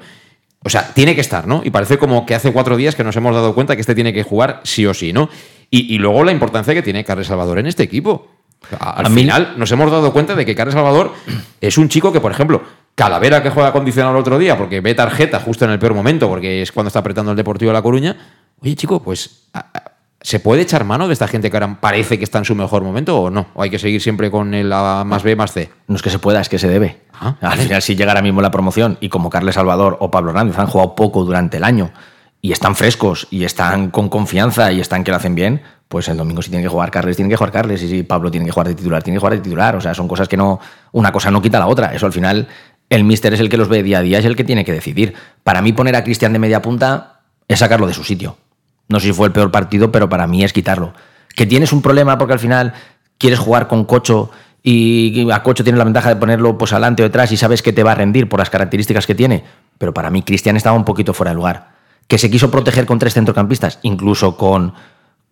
[0.66, 1.62] O sea, tiene que estar, ¿no?
[1.64, 4.12] Y parece como que hace cuatro días que nos hemos dado cuenta que este tiene
[4.14, 5.30] que jugar sí o sí, ¿no?
[5.70, 8.32] Y, luego la importancia que tiene Carles Salvador en este equipo.
[8.80, 11.14] Al final nos hemos dado cuenta de que Carles Salvador
[11.62, 12.64] es un chico que, por ejemplo,
[12.96, 16.28] Calavera que juega condicionado el otro día porque ve tarjeta justo en el peor momento,
[16.28, 18.16] porque es cuando está apretando el Deportivo de La Coruña.
[18.60, 19.50] Oye, chico, pues
[20.26, 22.82] ¿Se puede echar mano de esta gente que ahora parece que está en su mejor
[22.82, 23.46] momento o no?
[23.54, 25.70] ¿O hay que seguir siempre con el A más B más C?
[25.88, 27.04] No es que se pueda, es que se debe.
[27.14, 30.32] Ah, Al final, si llega ahora mismo la promoción y como Carles Salvador o Pablo
[30.32, 31.92] Hernández han jugado poco durante el año
[32.42, 36.18] y están frescos y están con confianza y están que lo hacen bien, pues el
[36.18, 37.84] domingo si tiene que jugar Carles, tiene que jugar Carles.
[37.84, 39.76] Y si Pablo tiene que jugar de titular, tiene que jugar de titular.
[39.76, 40.60] O sea, son cosas que no.
[40.94, 41.94] Una cosa no quita la otra.
[41.94, 42.48] Eso al final,
[42.90, 44.72] el míster es el que los ve día a día, es el que tiene que
[44.72, 45.14] decidir.
[45.44, 48.38] Para mí, poner a Cristian de media punta es sacarlo de su sitio.
[48.88, 50.94] No sé si fue el peor partido, pero para mí es quitarlo.
[51.36, 52.74] Que tienes un problema porque al final
[53.18, 54.30] quieres jugar con Cocho
[54.68, 57.72] y a Cocho tiene la ventaja de ponerlo pues adelante o detrás y sabes que
[57.72, 59.44] te va a rendir por las características que tiene.
[59.78, 61.70] Pero para mí Cristian estaba un poquito fuera de lugar.
[62.08, 64.74] Que se quiso proteger con tres centrocampistas, incluso con,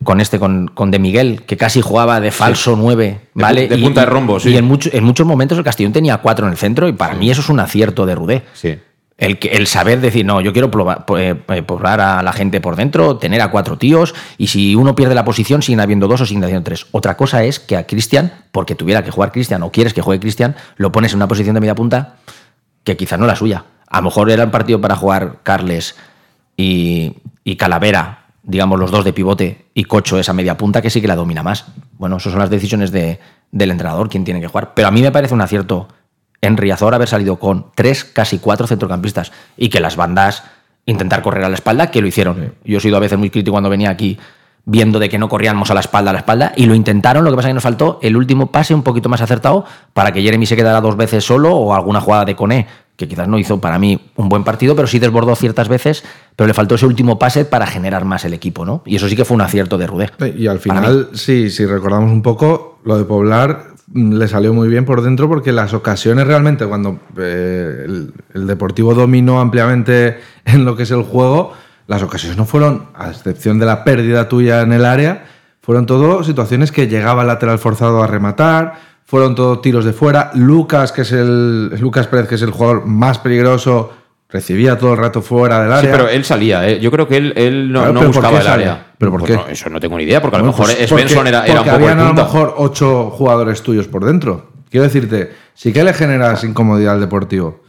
[0.03, 3.67] con este, con, con De Miguel, que casi jugaba de falso 9, ¿vale?
[3.67, 4.49] De, punta de rombo, sí.
[4.49, 7.31] Y en, en muchos momentos el Castellón tenía cuatro en el centro y para mí
[7.31, 8.43] eso es un acierto de Rudé.
[8.53, 8.77] Sí.
[9.17, 11.35] El, saber decir, no, yo quiero probar, eh,
[11.65, 15.23] probar, a la gente por dentro, tener a cuatro tíos, y si uno pierde la
[15.23, 16.87] posición, siguen habiendo dos o siguen habiendo tres.
[16.91, 20.19] Otra cosa es que a Cristian, porque tuviera que jugar Cristian o quieres que juegue
[20.19, 22.15] Cristian, lo pones en una posición de media punta
[22.83, 23.65] que quizás no la suya.
[23.87, 25.95] A lo mejor era el partido para jugar Carles
[26.57, 31.01] y, y Calavera, digamos los dos de pivote, y Cocho esa media punta que sí
[31.01, 31.65] que la domina más.
[31.97, 33.19] Bueno, esas son las decisiones de,
[33.51, 34.73] del entrenador, quién tiene que jugar.
[34.73, 35.87] Pero a mí me parece un acierto
[36.43, 40.43] en Riazor haber salido con tres, casi cuatro centrocampistas y que las bandas
[40.85, 42.55] intentar correr a la espalda, que lo hicieron.
[42.65, 44.19] Yo he sido a veces muy crítico cuando venía aquí
[44.65, 47.31] viendo de que no corríamos a la espalda a la espalda y lo intentaron, lo
[47.31, 50.21] que pasa es que nos faltó el último pase un poquito más acertado para que
[50.21, 53.59] Jeremy se quedara dos veces solo o alguna jugada de Coné, que quizás no hizo
[53.59, 56.03] para mí un buen partido, pero sí desbordó ciertas veces,
[56.35, 58.83] pero le faltó ese último pase para generar más el equipo, ¿no?
[58.85, 60.09] Y eso sí que fue un acierto de Rudé.
[60.37, 64.85] Y al final, sí, si recordamos un poco, lo de Poblar le salió muy bien
[64.85, 67.85] por dentro porque las ocasiones realmente, cuando eh,
[68.33, 71.53] el, Deportivo dominó ampliamente en lo que es el juego,
[71.87, 75.25] las ocasiones no fueron, a excepción de la pérdida tuya en el área,
[75.61, 78.73] fueron todo situaciones que llegaba el lateral forzado a rematar,
[79.05, 80.31] fueron todo tiros de fuera.
[80.33, 83.91] Lucas, que es el Lucas Pérez, que es el jugador más peligroso,
[84.33, 85.81] recibía todo el rato fuera del área.
[85.91, 86.79] Sí, pero él salía, ¿eh?
[86.81, 88.71] yo creo que él, él no, Claro, no pero ¿por buscaba el salía?
[88.73, 88.85] área.
[88.97, 89.37] ¿Pero por Pues qué?
[89.37, 91.61] no, eso no tengo ni idea, porque a lo Bueno, mejor pues Svensson era, era
[91.61, 94.51] un poco el habían a lo mejor ocho jugadores tuyos por dentro.
[94.69, 97.61] Quiero decirte, sí que le generas incomodidad al deportivo.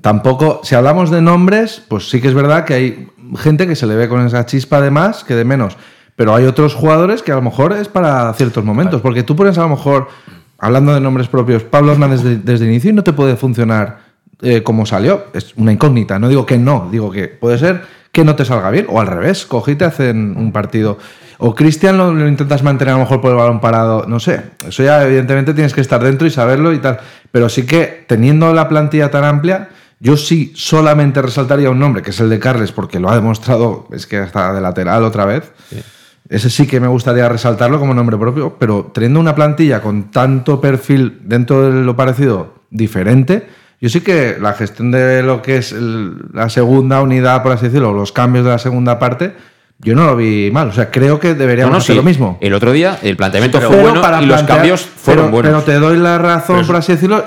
[0.00, 3.86] Tampoco, si hablamos de nombres, pues sí que es verdad que hay gente que se
[3.86, 5.76] le ve con esa chispa de más que de menos.
[6.16, 9.00] Pero hay otros jugadores que a lo mejor es para ciertos momentos.
[9.02, 10.08] Porque tú pones a lo mejor,
[10.58, 14.09] hablando de nombres propios, Pablo Hernández de- desde el inicio y no te puede funcionar
[14.42, 15.26] eh, como salió.
[15.32, 16.18] Es una incógnita.
[16.18, 17.82] No digo que no, digo que puede ser
[18.12, 18.86] que no te salga bien.
[18.88, 20.98] O al revés, cogí y te hacen un partido.
[21.38, 24.04] O Cristian lo, lo intentas mantener a lo mejor por el balón parado.
[24.06, 24.42] No sé.
[24.66, 26.98] Eso ya evidentemente tienes que estar dentro y saberlo y tal.
[27.30, 29.68] Pero sí que teniendo la plantilla tan amplia,
[30.00, 33.86] yo sí solamente resaltaría un nombre, que es el de Carles, porque lo ha demostrado,
[33.92, 35.52] es que hasta de lateral otra vez.
[36.30, 40.58] Ese sí que me gustaría resaltarlo como nombre propio, pero teniendo una plantilla con tanto
[40.60, 43.46] perfil dentro de lo parecido diferente,
[43.80, 47.66] yo sí que la gestión de lo que es el- la segunda unidad, por así
[47.66, 49.34] decirlo, los cambios de la segunda parte,
[49.78, 50.68] yo no lo vi mal.
[50.68, 51.96] O sea, creo que deberíamos No, no, hacer sí.
[51.96, 52.38] lo mismo.
[52.42, 55.64] El otro día el planteamiento Pero- fue bueno para y los cambios fueron pero, buenos.
[55.64, 57.24] Pero te doy la razón, Pero por así decirlo.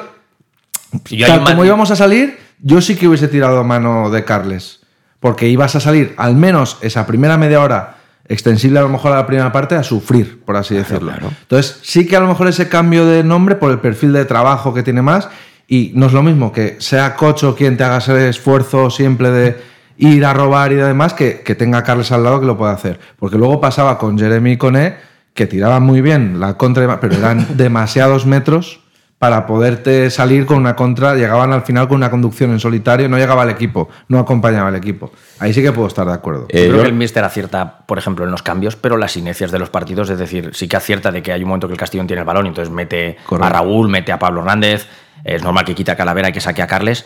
[1.09, 4.81] yo Tal como íbamos a salir, yo sí que hubiese tirado mano de Carles.
[5.19, 7.95] Porque ibas a salir, al menos esa primera media hora,
[8.27, 11.11] extensible a lo mejor a la primera parte, a sufrir, por así decirlo.
[11.41, 14.73] Entonces, sí que a lo mejor ese cambio de nombre por el perfil de trabajo
[14.73, 15.29] que tiene más,
[15.68, 19.57] y no es lo mismo que sea Cocho quien te haga ese esfuerzo siempre de
[19.97, 22.99] ir a robar y demás, que, que tenga Carles al lado que lo pueda hacer.
[23.18, 24.95] Porque luego pasaba con Jeremy y Coné,
[25.34, 28.82] que tiraban muy bien la contra, pero eran demasiados metros
[29.24, 33.17] para poderte salir con una contra, llegaban al final con una conducción en solitario, no
[33.17, 35.13] llegaba el equipo, no acompañaba al equipo.
[35.39, 36.47] Ahí sí que puedo estar de acuerdo.
[36.49, 39.49] Eh, Yo creo que el Mister acierta, por ejemplo, en los cambios, pero las inercias
[39.49, 41.80] de los partidos, es decir, sí que acierta de que hay un momento que el
[41.80, 43.47] Castellón tiene el balón, y entonces mete Correcto.
[43.47, 44.88] a Raúl, mete a Pablo Hernández,
[45.24, 47.05] es normal que quita a Calavera y que saque a Carles,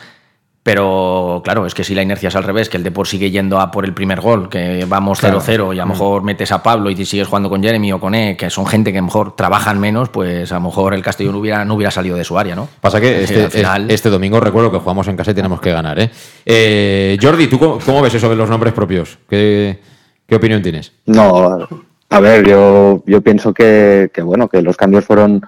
[0.72, 3.62] pero claro, es que si la inercia es al revés, que el Depor sigue yendo
[3.62, 5.74] a por el primer gol, que vamos 0-0 Claro.
[5.74, 8.36] y a lo mejor metes a Pablo y sigues jugando con Jeremy o con E,
[8.36, 11.36] que son gente que a lo mejor trabajan menos, pues a lo mejor el Castellón
[11.36, 12.68] hubiera, no hubiera salido de su área, ¿no?
[12.82, 15.62] Pasa que Es este, al final- este domingo recuerdo que jugamos en casa y tenemos
[15.62, 15.98] que ganar.
[16.00, 16.12] ¿eh?
[16.46, 19.18] Eh, Jordi, ¿tú cómo, cómo ves eso de los nombres propios?
[19.30, 19.80] ¿Qué,
[20.28, 20.92] qué opinión tienes?
[21.06, 21.66] No,
[22.10, 25.42] a ver, yo, yo pienso que, que, bueno, que los cambios fueron,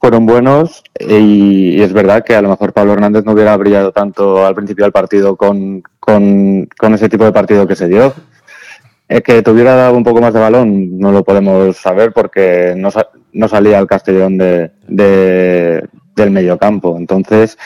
[0.00, 3.92] fueron buenos y, y es verdad que a lo mejor Pablo Hernández no hubiera brillado
[3.92, 8.12] tanto al principio del partido con, con, ese tipo de partido que se dio.
[9.08, 12.90] Es que tuviera dado un poco más de balón no lo podemos saber porque no,
[13.32, 16.96] no salía el Castellón de, de- del mediocampo.
[16.96, 17.58] Entonces,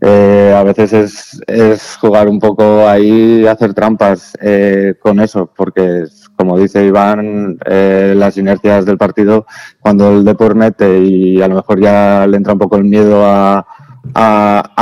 [0.00, 6.04] eh, a veces es, es jugar un poco ahí, hacer trampas eh, con eso, porque
[6.40, 9.44] como dice Iván, eh, las inercias del partido,
[9.78, 13.26] cuando el Depor mete y a lo mejor ya le entra un poco el miedo
[13.26, 13.66] a,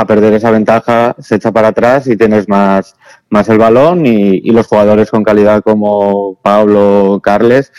[0.07, 2.95] perder esa ventaja, se echa para atrás y tienes más,
[3.29, 7.73] más el balón y, y los jugadores con calidad como Pablo, Carles,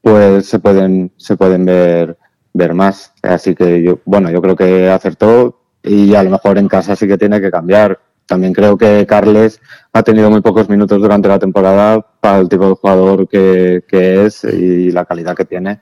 [0.00, 2.16] pues se pueden, se pueden ver,
[2.52, 3.12] ver más.
[3.20, 7.08] Así que yo, bueno, yo creo que acertó y a lo mejor en casa sí
[7.08, 7.98] que tiene que cambiar.
[8.26, 9.60] También creo que Carles
[9.92, 14.24] ha tenido muy pocos minutos durante la temporada para el tipo de jugador que, que
[14.26, 15.80] es y la calidad que tiene.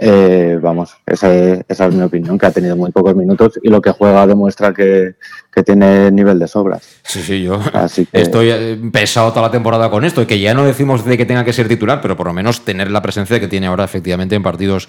[0.00, 3.68] Eh, vamos, esa es, esa es mi opinión, que ha tenido muy pocos minutos y
[3.68, 5.16] lo que juega demuestra que,
[5.52, 7.00] que tiene nivel de sobras.
[7.02, 10.38] Sí, sí, yo Así que- estoy eh, pesado toda la temporada con esto, y que
[10.38, 13.02] ya no decimos de que tenga que ser titular, pero por lo menos tener la
[13.02, 14.88] presencia que tiene ahora efectivamente en partidos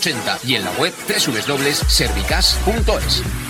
[0.00, 3.49] 1080 y en la web www.servicas.es.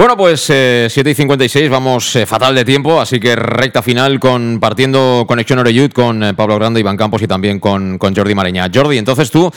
[0.00, 4.18] Bueno, pues eh, 7 y 56, vamos eh, fatal de tiempo, así que recta final
[4.18, 8.70] compartiendo Conexión Oreyud con eh, Pablo Grande, Iván Campos y también con, con Jordi Mareña.
[8.74, 9.50] Jordi, entonces tú,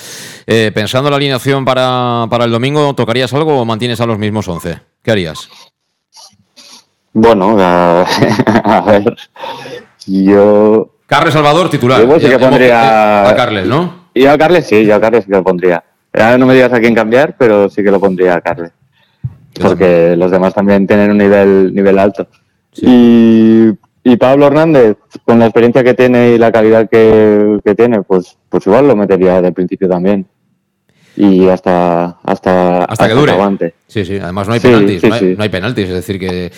[0.46, 4.20] eh, pensando en la alineación para, para el domingo, ¿tocarías algo o mantienes a los
[4.20, 4.82] mismos 11?
[5.02, 5.48] ¿Qué harías?
[7.14, 8.02] Bueno, a,
[8.66, 9.16] a ver,
[10.06, 10.90] yo...
[11.06, 12.06] Carles Salvador, titular.
[12.06, 13.30] Yo sí que pondría...
[13.30, 14.10] A Carles, ¿no?
[14.14, 15.82] Y a Carles sí, yo a Carles sí que lo pondría.
[16.12, 18.74] Ahora no me digas a quién cambiar, pero sí que lo pondría a Carles.
[19.62, 22.28] Porque los demás también tienen un nivel, nivel alto.
[22.76, 23.68] Y,
[24.04, 28.38] y Pablo Hernández, con la experiencia que tiene y la calidad que, que tiene, pues,
[28.50, 30.26] pues igual lo metería el principio también.
[31.16, 33.34] Y hasta, hasta, Hasta que dure.
[33.34, 33.76] aguante.
[33.88, 35.36] Sí, sí, además no hay Sí, penaltis, sí, no, hay, sí.
[35.38, 36.52] no hay penaltis, es decir que eh,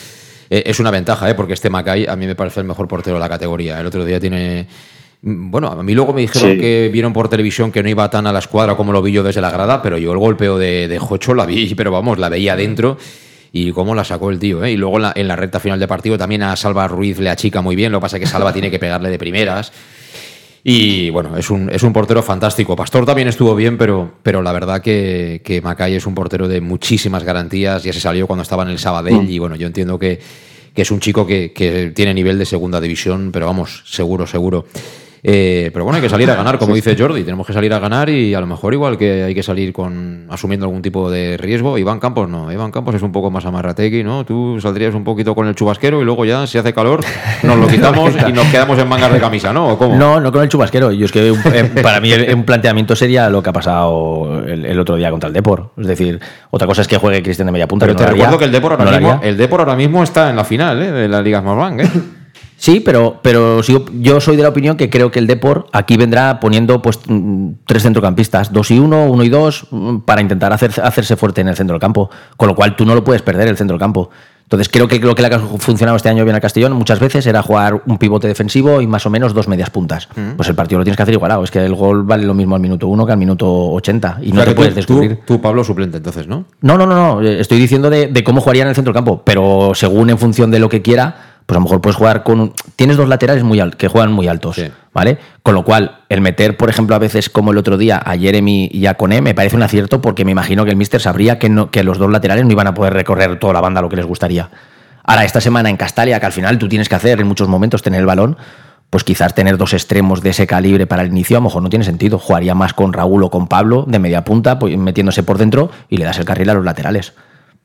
[0.66, 1.36] es una ventaja, ¿eh?
[1.36, 3.80] porque este Macay a mí me parece el mejor portero de la categoría.
[3.82, 4.68] El otro día tiene...
[5.26, 6.58] mm, Bueno, a mí luego me dijeron Sí.
[6.58, 9.24] que vieron por televisión que no iba tan a la escuadra como lo vi yo
[9.24, 12.30] desde la grada, pero yo el golpeo de, de Jocho la vi, pero vamos, la
[12.30, 12.98] veía adentro
[13.52, 14.64] y cómo la sacó el tío.
[14.64, 14.72] ¿eh?
[14.72, 17.30] Y luego en la, en la recta final de partido también a Salva Ruiz le
[17.30, 19.72] achica muy bien, lo que pasa es que Salva tiene que pegarle de primeras.
[20.68, 22.76] Y bueno, es un, es un portero fantástico.
[22.76, 26.60] Pastor también estuvo bien, pero, pero la verdad que, que Macay es un portero de
[26.60, 27.84] muchísimas garantías.
[27.84, 29.22] Ya se salió cuando estaba en el Sabadell.
[29.28, 29.30] Mm.
[29.30, 30.20] Y bueno, yo entiendo que,
[30.74, 34.66] que es un chico que, que tiene nivel de segunda división, pero vamos, seguro, seguro.
[35.28, 37.24] Eh, pero bueno, hay que salir a ganar, como dice Jordi.
[37.24, 40.28] Tenemos que salir a ganar y a lo mejor igual que hay que salir con
[40.30, 41.80] asumiendo algún tipo de riesgo.
[41.80, 42.52] Iván Campos no.
[42.52, 44.24] Iván Campos es un poco más amarrategui, ¿no?
[44.24, 47.00] Tú saldrías un poquito con el chubasquero y luego ya, si hace calor,
[47.42, 49.70] nos lo quitamos y nos quedamos en mangas de camisa, ¿no?
[49.70, 49.96] ¿O cómo?
[49.96, 50.92] No, no con el chubasquero.
[50.92, 54.64] Yo es que un- eh, para mí un planteamiento sería lo que ha pasado el,
[54.64, 55.72] el otro día contra el Depor.
[55.78, 56.20] Es decir,
[56.52, 57.88] otra cosa es que juegue Cristian de media punta.
[57.88, 60.04] Pero que te haría, recuerdo que el Depor ahora, no mismo, el Depor ahora mismo
[60.04, 60.92] está en la final ¿eh?
[60.92, 61.80] de la Liga Smartbank.
[61.82, 61.90] ¿eh?
[62.58, 65.98] Sí, pero, pero sigo- yo soy de la opinión que creo que el Depor aquí
[65.98, 70.52] vendrá poniendo pues mm, tres centrocampistas, dos y uno, uno y dos, mm, para intentar
[70.54, 72.10] hacer, hacerse fuerte en el centro del campo.
[72.38, 74.10] Con lo cual tú no lo puedes perder el centro del campo.
[74.44, 77.26] Entonces creo que lo que le ha funcionado este año bien al Castellón muchas veces
[77.26, 80.08] era jugar un pivote defensivo y más o menos dos medias puntas.
[80.16, 80.36] Mm.
[80.38, 81.44] Pues el partido lo tienes que hacer igualado.
[81.44, 84.32] Es que el gol vale lo mismo al minuto uno que al minuto 80 y
[84.32, 85.16] O no te puedes descubrir.
[85.26, 86.46] Tú, tú, Pablo, suplente, entonces, ¿no?
[86.62, 87.22] No, no, no, no.
[87.28, 90.20] eh, Estoy diciendo de, de cómo jugaría en el centro del campo, pero según en
[90.20, 92.54] función de lo que quiera, pues a lo mejor puedes jugar con.
[92.76, 94.60] Tienes dos laterales muy al- que juegan muy altos,
[94.94, 95.18] ¿vale?
[95.44, 98.70] Con lo cual, el meter, por ejemplo, a veces como el otro día a Jeremy
[98.72, 101.50] y a Coné me parece un acierto porque me imagino que el Mister sabría que,
[101.50, 103.96] no, que los dos laterales no iban a poder recorrer toda la banda lo que
[103.96, 104.50] les gustaría.
[105.04, 107.84] Ahora, esta semana en Castalia, que al final tú tienes que hacer en muchos momentos
[107.84, 108.38] tener el balón,
[108.90, 111.70] pues quizás tener dos extremos de ese calibre para el inicio a lo mejor no
[111.70, 112.18] tiene sentido.
[112.18, 115.98] Jugaría más con Raúl o con Pablo de media punta, pues, metiéndose por dentro y
[115.98, 117.14] le das el carril a los laterales.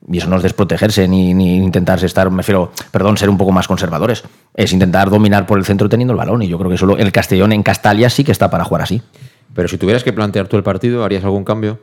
[0.08, 3.52] Y eso no es desprotegerse ni, ni intentar estar, me refiero, perdón, ser un poco
[3.52, 4.24] más conservadores.
[4.54, 6.42] Es intentar dominar por el centro teniendo el balón.
[6.42, 9.02] Y yo creo que solo el Castellón en Castalia sí que está para jugar así.
[9.54, 11.80] Pero si tuvieras que plantear tú el partido, ¿harías algún cambio?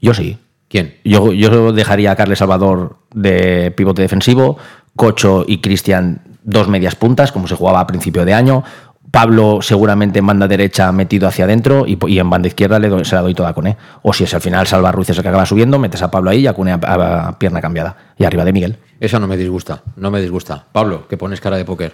[0.00, 0.38] Yo sí.
[0.68, 0.94] ¿Quién?
[1.04, 4.56] Yo, yo dejaría a Carles Salvador de pivote defensivo,
[4.96, 8.64] Cocho y Cristian dos medias puntas, como se jugaba a principio de año.
[9.12, 13.04] Pablo seguramente en banda derecha metido hacia adentro y, y en banda izquierda le doy-
[13.04, 13.76] se la doy toda a Cone.
[14.02, 16.30] O si es al final Salva Ruiz es el que acaba subiendo, metes a Pablo
[16.30, 17.94] ahí y a Cone a, a- a pierna cambiada.
[18.18, 18.78] Y arriba de Miguel.
[18.98, 20.64] Esa no me disgusta, no me disgusta.
[20.72, 21.92] Pablo, que pones cara de póker.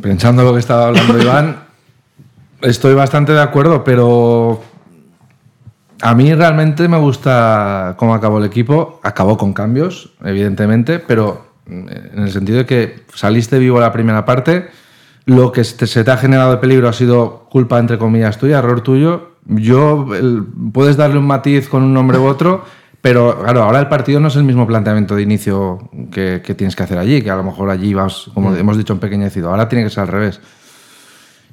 [0.00, 1.56] Pensando lo que estaba hablando Iván,
[2.60, 4.62] estoy bastante de acuerdo, pero
[6.02, 9.00] a mí realmente me gusta cómo acabó el equipo.
[9.02, 14.68] Acabó con cambios, evidentemente, pero en el sentido de que saliste vivo la primera parte,
[15.26, 18.80] lo que se te ha generado de peligro ha sido culpa, entre comillas, tuya, error
[18.80, 19.30] tuyo.
[19.46, 22.64] Yo, el- puedes darle un matiz con un nombre u otro,
[23.00, 26.76] pero claro, ahora el partido no es el mismo planteamiento de inicio que, que tienes
[26.76, 28.56] que hacer allí, que a lo mejor allí vas, como Mm.
[28.58, 29.50] hemos dicho, empequeñecido.
[29.50, 30.40] Ahora tiene que ser al revés.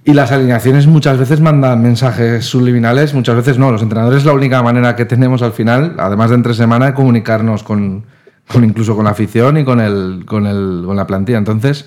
[0.05, 3.71] Y las alineaciones muchas veces mandan mensajes subliminales, muchas veces no.
[3.71, 6.93] Los entrenadores es la única manera que tenemos al final, además de entre semana, de
[6.93, 8.05] comunicarnos con,
[8.51, 11.37] con incluso con la afición y con, el, con, el, con la plantilla.
[11.37, 11.85] Entonces,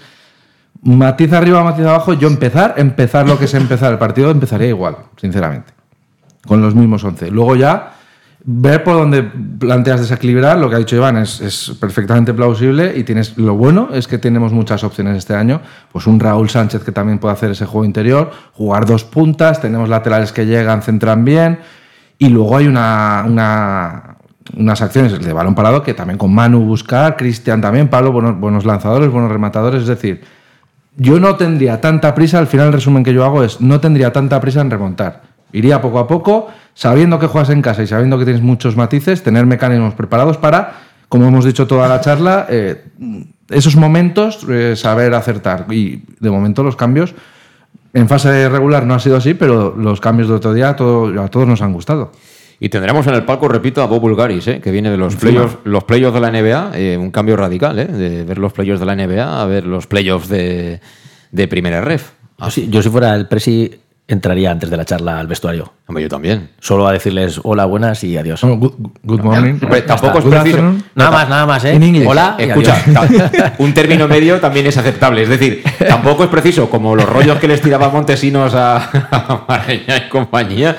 [0.82, 4.96] matiz arriba, matiz abajo, yo empezar, empezar lo que es empezar el partido, empezaría igual,
[5.16, 5.72] sinceramente.
[6.46, 7.30] Con los mismos 11.
[7.30, 7.92] Luego ya,
[8.44, 13.38] ver por dónde planteas desequilibrar, lo que ha dicho Iván es, perfectamente plausible y tienes
[13.38, 15.60] lo bueno es que tenemos muchas opciones este año.
[15.92, 19.88] Pues un Raúl Sánchez que también puede hacer ese juego interior, jugar dos puntas, tenemos
[19.88, 21.60] laterales que llegan, centran bien
[22.18, 24.16] y luego hay una, una-
[24.56, 29.08] unas acciones de balón parado que también con Manu buscar, Cristian también, Pablo, buenos lanzadores,
[29.08, 30.20] buenos rematadores, es decir,
[30.96, 34.12] yo no tendría tanta prisa, al final el resumen que yo hago es, no tendría
[34.12, 35.22] tanta prisa en remontar.
[35.52, 39.22] Iría poco a poco, sabiendo que juegas en casa y sabiendo que tienes muchos matices,
[39.22, 40.74] tener mecanismos preparados para,
[41.08, 42.84] como hemos dicho toda la charla, eh,
[43.50, 45.66] esos momentos eh, saber acertar.
[45.70, 47.14] Y de momento los cambios,
[47.92, 51.22] en fase regular no ha sido así, pero los cambios de otro día a, todo-
[51.22, 52.12] a todos nos han gustado.
[52.64, 54.60] Y tendremos en el palco, repito, a Bob Bulgaris, ¿eh?
[54.60, 57.86] que viene de los playoffs, los playoffs de la NBA, eh, un cambio radical, ¿eh?
[57.86, 60.80] de ver los playoffs de la NBA a ver los playoffs de,
[61.32, 62.12] de primera ref.
[62.38, 63.68] Yo, si, yo si fuera el presi
[64.14, 65.72] entraría antes de la charla al vestuario.
[65.86, 66.50] Hombre, yo también.
[66.60, 68.40] Solo a decirles hola, buenas y adiós.
[68.42, 69.54] good, morning.
[69.62, 70.38] Hombre, tampoco es preciso.
[70.56, 70.84] afternoon.
[70.94, 72.04] Nada más, nada más, ¿eh?
[72.06, 72.82] Hola y Escucha,
[73.58, 75.22] un término medio también es aceptable.
[75.22, 79.96] Es decir, tampoco es preciso, como los rollos que les tiraba Montesinos a, a Mareña
[80.06, 80.76] y compañía,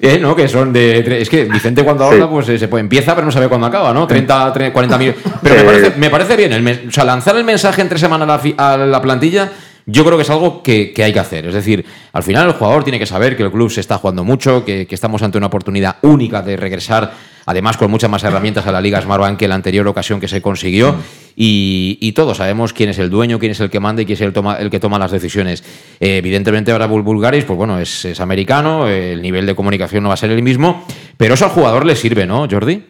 [0.00, 0.34] eh, ¿no?
[0.34, 1.20] que son de.
[1.20, 3.92] Es que Vicente cuando habla, pues eh, se puede, empieza, pero no sabe cuándo acaba,
[3.92, 4.06] ¿no?
[4.06, 5.22] 30, tre- 40 minutos.
[5.42, 5.66] Pero me Sí.
[5.66, 6.52] parece, me parece bien.
[6.52, 9.50] El o sea, lanzar el mensaje entre semana a la, fi- a la plantilla.
[9.86, 11.46] Yo creo que es algo que, que hay que hacer.
[11.46, 14.24] Es decir, al final el jugador tiene que saber que el club se está jugando
[14.24, 17.12] mucho, que, que estamos ante una oportunidad única de regresar,
[17.46, 20.40] además con muchas más herramientas a la Liga Smartbank que la anterior ocasión que se
[20.42, 20.94] consiguió.
[21.34, 24.14] Y, y todos sabemos quién es el dueño, quién es el que manda y quién
[24.16, 25.64] es el, toma- el que toma las decisiones.
[25.98, 30.08] Eh, evidentemente ahora Bul- Bulgaris, pues bueno, es, es americano, el nivel de comunicación no
[30.10, 30.84] va a ser el mismo,
[31.16, 32.84] pero eso al jugador le sirve, ¿no, Jordi?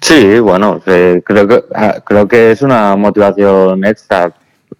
[0.00, 4.32] Sí, bueno, eh, creo que ah, creo que es una motivación extra.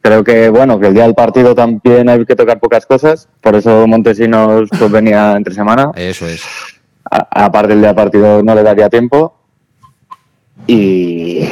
[0.06, 3.56] Creo que bueno que el día del partido también hay que tocar pocas cosas, por
[3.56, 5.90] eso Montesinos pues, venía entre semana.
[5.96, 6.42] Eso es.
[7.10, 9.34] A- aparte el día del partido no le daría tiempo
[10.68, 11.48] y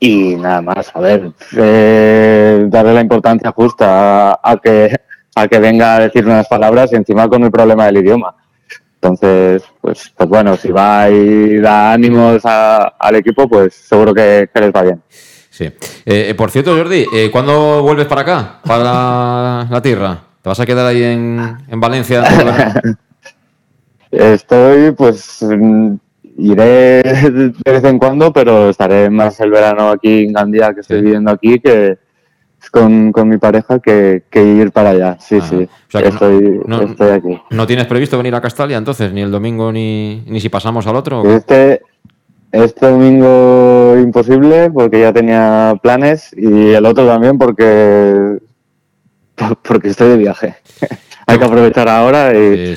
[0.00, 0.90] y nada más.
[0.94, 4.94] A ver, eh, darle la importancia justa a, a que
[5.34, 8.34] a que venga a decir unas palabras y encima con el problema del idioma.
[9.00, 14.50] Entonces, pues, pues bueno, si va y da ánimos a- al equipo, pues seguro que,
[14.52, 15.00] que les va bien.
[15.58, 15.64] Sí.
[15.64, 15.72] Eh,
[16.06, 18.60] eh, por cierto, Jordi, eh, ¿cuándo vuelves para acá?
[18.64, 20.16] Para la, tierra.
[20.40, 22.22] ¿Te vas a quedar ahí en, en Valencia?
[24.12, 25.94] Estoy, pues, mm,
[26.38, 31.02] iré de vez en cuando, pero estaré más el verano aquí en Gandía, que estoy
[31.02, 31.98] viviendo aquí, que
[32.70, 35.16] con, con mi pareja, que, que ir para allá.
[35.18, 37.42] Sí, sí, O sea que estoy, no- estoy aquí.
[37.50, 39.12] ¿No tienes previsto venir a Castalia entonces?
[39.12, 41.28] ¿Ni el domingo ni, ni si pasamos al otro?
[41.28, 41.82] Este,
[42.52, 48.38] este domingo imposible porque ya tenía planes y el otro también porque
[49.62, 50.54] porque estoy de viaje.
[51.26, 52.74] Hay que aprovechar ahora y,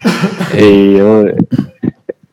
[0.58, 1.24] y yo-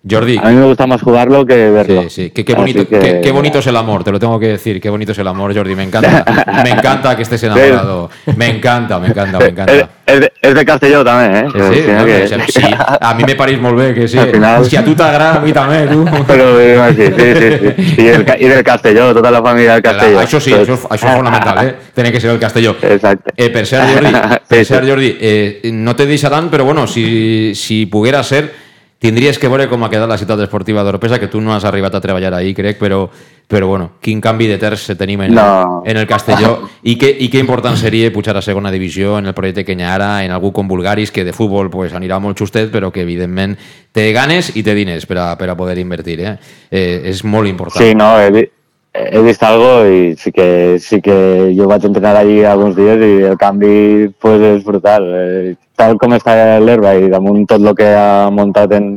[0.10, 0.38] Jordi.
[0.42, 2.04] a mí me gusta más jugarlo que verlo.
[2.04, 2.30] Sí, sí.
[2.32, 4.80] Qué, qué bonito, que- qué- qué bonito es el amor, te lo tengo que decir.
[4.82, 5.76] Qué bonito es el amor, Jordi.
[5.76, 6.24] Me encanta.
[6.64, 8.10] Me encanta que estés enamorado.
[8.36, 9.90] Me encanta, me encanta, me encanta.
[10.06, 11.50] es de, es de Castelló también, ¿eh?
[11.52, 12.62] Sí, sí, no, que- sí,
[13.02, 14.18] a mí me parís molt bé, que sí.
[14.18, 16.06] Al final- Si a tu t'agrada, a mi també, tu.
[16.08, 18.02] Así, sí, sí, sí.
[18.02, 20.20] Y, del, ca- y del Castelló, toda la familia del Castelló.
[20.22, 21.76] Això sí, això, això és fonamental, eh?
[21.94, 22.76] Tiene que ser el Castelló.
[22.82, 23.32] Exacte.
[23.36, 24.12] Eh, per cert, Jordi,
[24.48, 24.66] per Sí, sí.
[24.66, 28.67] cert, Jordi eh, no te deixaran, però bueno, si, si poguera ser,
[29.00, 31.94] tindries que veure com ha quedat la ciutat esportiva d'Oropesa, que tu no has arribat
[31.96, 33.04] a treballar ahir, crec, però,
[33.48, 35.84] però bueno, quin canvi de terç tenim en, No.
[35.86, 39.34] en el Castelló i que, i que important seria pujar a segona divisió en el
[39.38, 42.38] projecte que hi ha ara, en algú com Bulgaris, que de futbol pues, anirà molt
[42.40, 43.56] justet, però que evidentment
[43.94, 46.20] té ganes i té diners per a, per a poder invertir.
[46.22, 46.38] Eh?
[46.72, 47.86] Eh, és molt important.
[47.86, 48.50] Sí, no, he, vi-
[48.94, 53.24] he visto algo y sí que sí que yo vaig entrenar allí algunos días y
[53.24, 55.04] el canvi pues es brutal.
[55.16, 58.96] Eh, tal com està l'herba i damunt tot el que ha muntat en,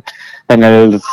[0.48, 1.04] en els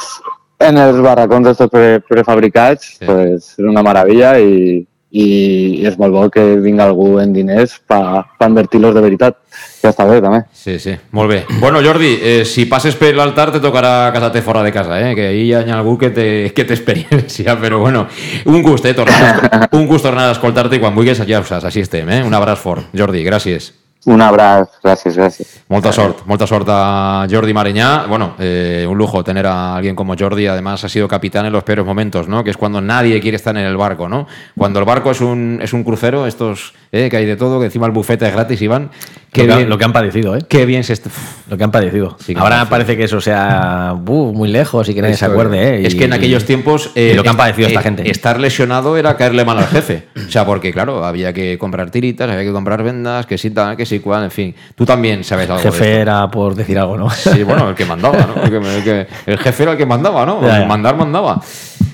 [0.64, 3.06] en els barracons estos pre, prefabricats, sí.
[3.06, 4.80] pues és una meravella i,
[5.12, 9.38] i és molt bo que vinga algú en diners per invertir-los de veritat.
[9.82, 10.42] Ja està bé, també.
[10.52, 11.40] Sí, sí, molt bé.
[11.62, 15.16] Bueno, Jordi, eh, si passes per l'altar te tocarà casar-te fora de casa, eh?
[15.16, 18.08] que hi ha algú que te, que t'experiencia, però bueno,
[18.46, 18.96] un gust, eh?
[18.98, 22.24] Tornar a, un gust tornar a escoltar-te quan vulguis ja ho saps, així estem, eh?
[22.28, 22.92] Un abraç fort.
[22.98, 23.72] Jordi, gràcies.
[24.06, 25.48] Un abraç, gràcies, gràcies.
[25.68, 28.06] Molta sort, molta sort a Jordi Mareñá.
[28.08, 30.48] Bueno, eh, un lujo tener a alguien como Jordi.
[30.48, 32.42] Además, ha sido capitán en los peores momentos, ¿no?
[32.42, 34.26] Que es cuando nadie quiere estar en el barco, ¿no?
[34.58, 37.66] Cuando el barco es un, es un crucero, estos, eh, que hay de todo, que
[37.66, 38.92] encima el bufete es gratis, Iván.
[39.32, 40.40] Qué lo, que, bien, lo que han padecido, ¿eh?
[40.48, 41.10] Qué bien se está.
[41.50, 42.16] Lo que han padecido.
[42.20, 45.26] Sí que Ahora han parece que eso sea uh, muy lejos y que nadie se
[45.26, 45.86] acuerde, ¿eh?
[45.86, 46.92] Es Y- que en aquellos tiempos.
[46.96, 48.10] eh, y lo que han padecido eh, esta gente.
[48.10, 50.08] Estar lesionado era caerle mal al jefe.
[50.16, 53.86] O sea, porque, claro, había que comprar tiritas, había que comprar vendas, que sí que
[53.88, 54.56] sí cual, en fin.
[54.76, 55.62] Tú también sabes algo.
[55.64, 56.02] de jefe esto.
[56.02, 57.10] era por decir algo, ¿no?
[57.10, 58.44] Sí, bueno, el que mandaba, ¿no?
[58.44, 60.42] El, que- el que- el jefe era el que mandaba, ¿no?
[60.42, 60.66] Ya, ya.
[60.68, 61.42] Mandar mandaba.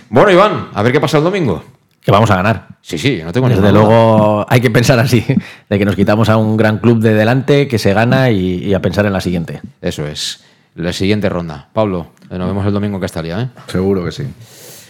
[0.09, 1.63] Bueno, Iván, a ver qué pasa el domingo.
[2.03, 2.67] Que vamos a ganar.
[2.81, 5.25] Sí, sí, no tengo Desde luego hay que pensar así,
[5.69, 8.73] de que nos quitamos a un gran club de delante, que se gana y, y
[8.73, 9.61] a pensar en la siguiente.
[9.81, 10.43] Eso es.
[10.75, 11.69] La siguiente ronda.
[11.71, 13.47] Pablo, nos vemos el domingo en Castalia, ¿eh?
[13.67, 14.23] Seguro que sí.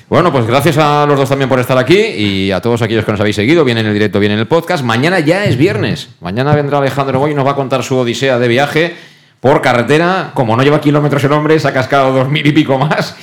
[0.09, 3.11] Bueno, pues gracias a los dos también por estar aquí y a todos aquellos que
[3.11, 4.83] nos habéis seguido, bien en el directo, bien en el podcast.
[4.83, 6.09] Mañana ya es viernes.
[6.21, 8.95] Mañana vendrá Alejandro Boy y nos va a contar su odisea de viaje
[9.39, 10.31] por carretera.
[10.33, 13.15] Como no lleva kilómetros el hombre, se ha cascado dos mil y pico más.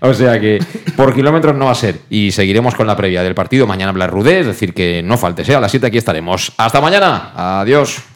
[0.00, 0.58] O sea que
[0.94, 1.96] por kilómetros no va a ser.
[2.10, 3.66] Y seguiremos con la previa del partido.
[3.66, 6.52] Mañana Blas Rudé, es decir, que no falte, sea a las 7 aquí estaremos.
[6.58, 7.32] Hasta mañana.
[7.60, 8.15] Adiós.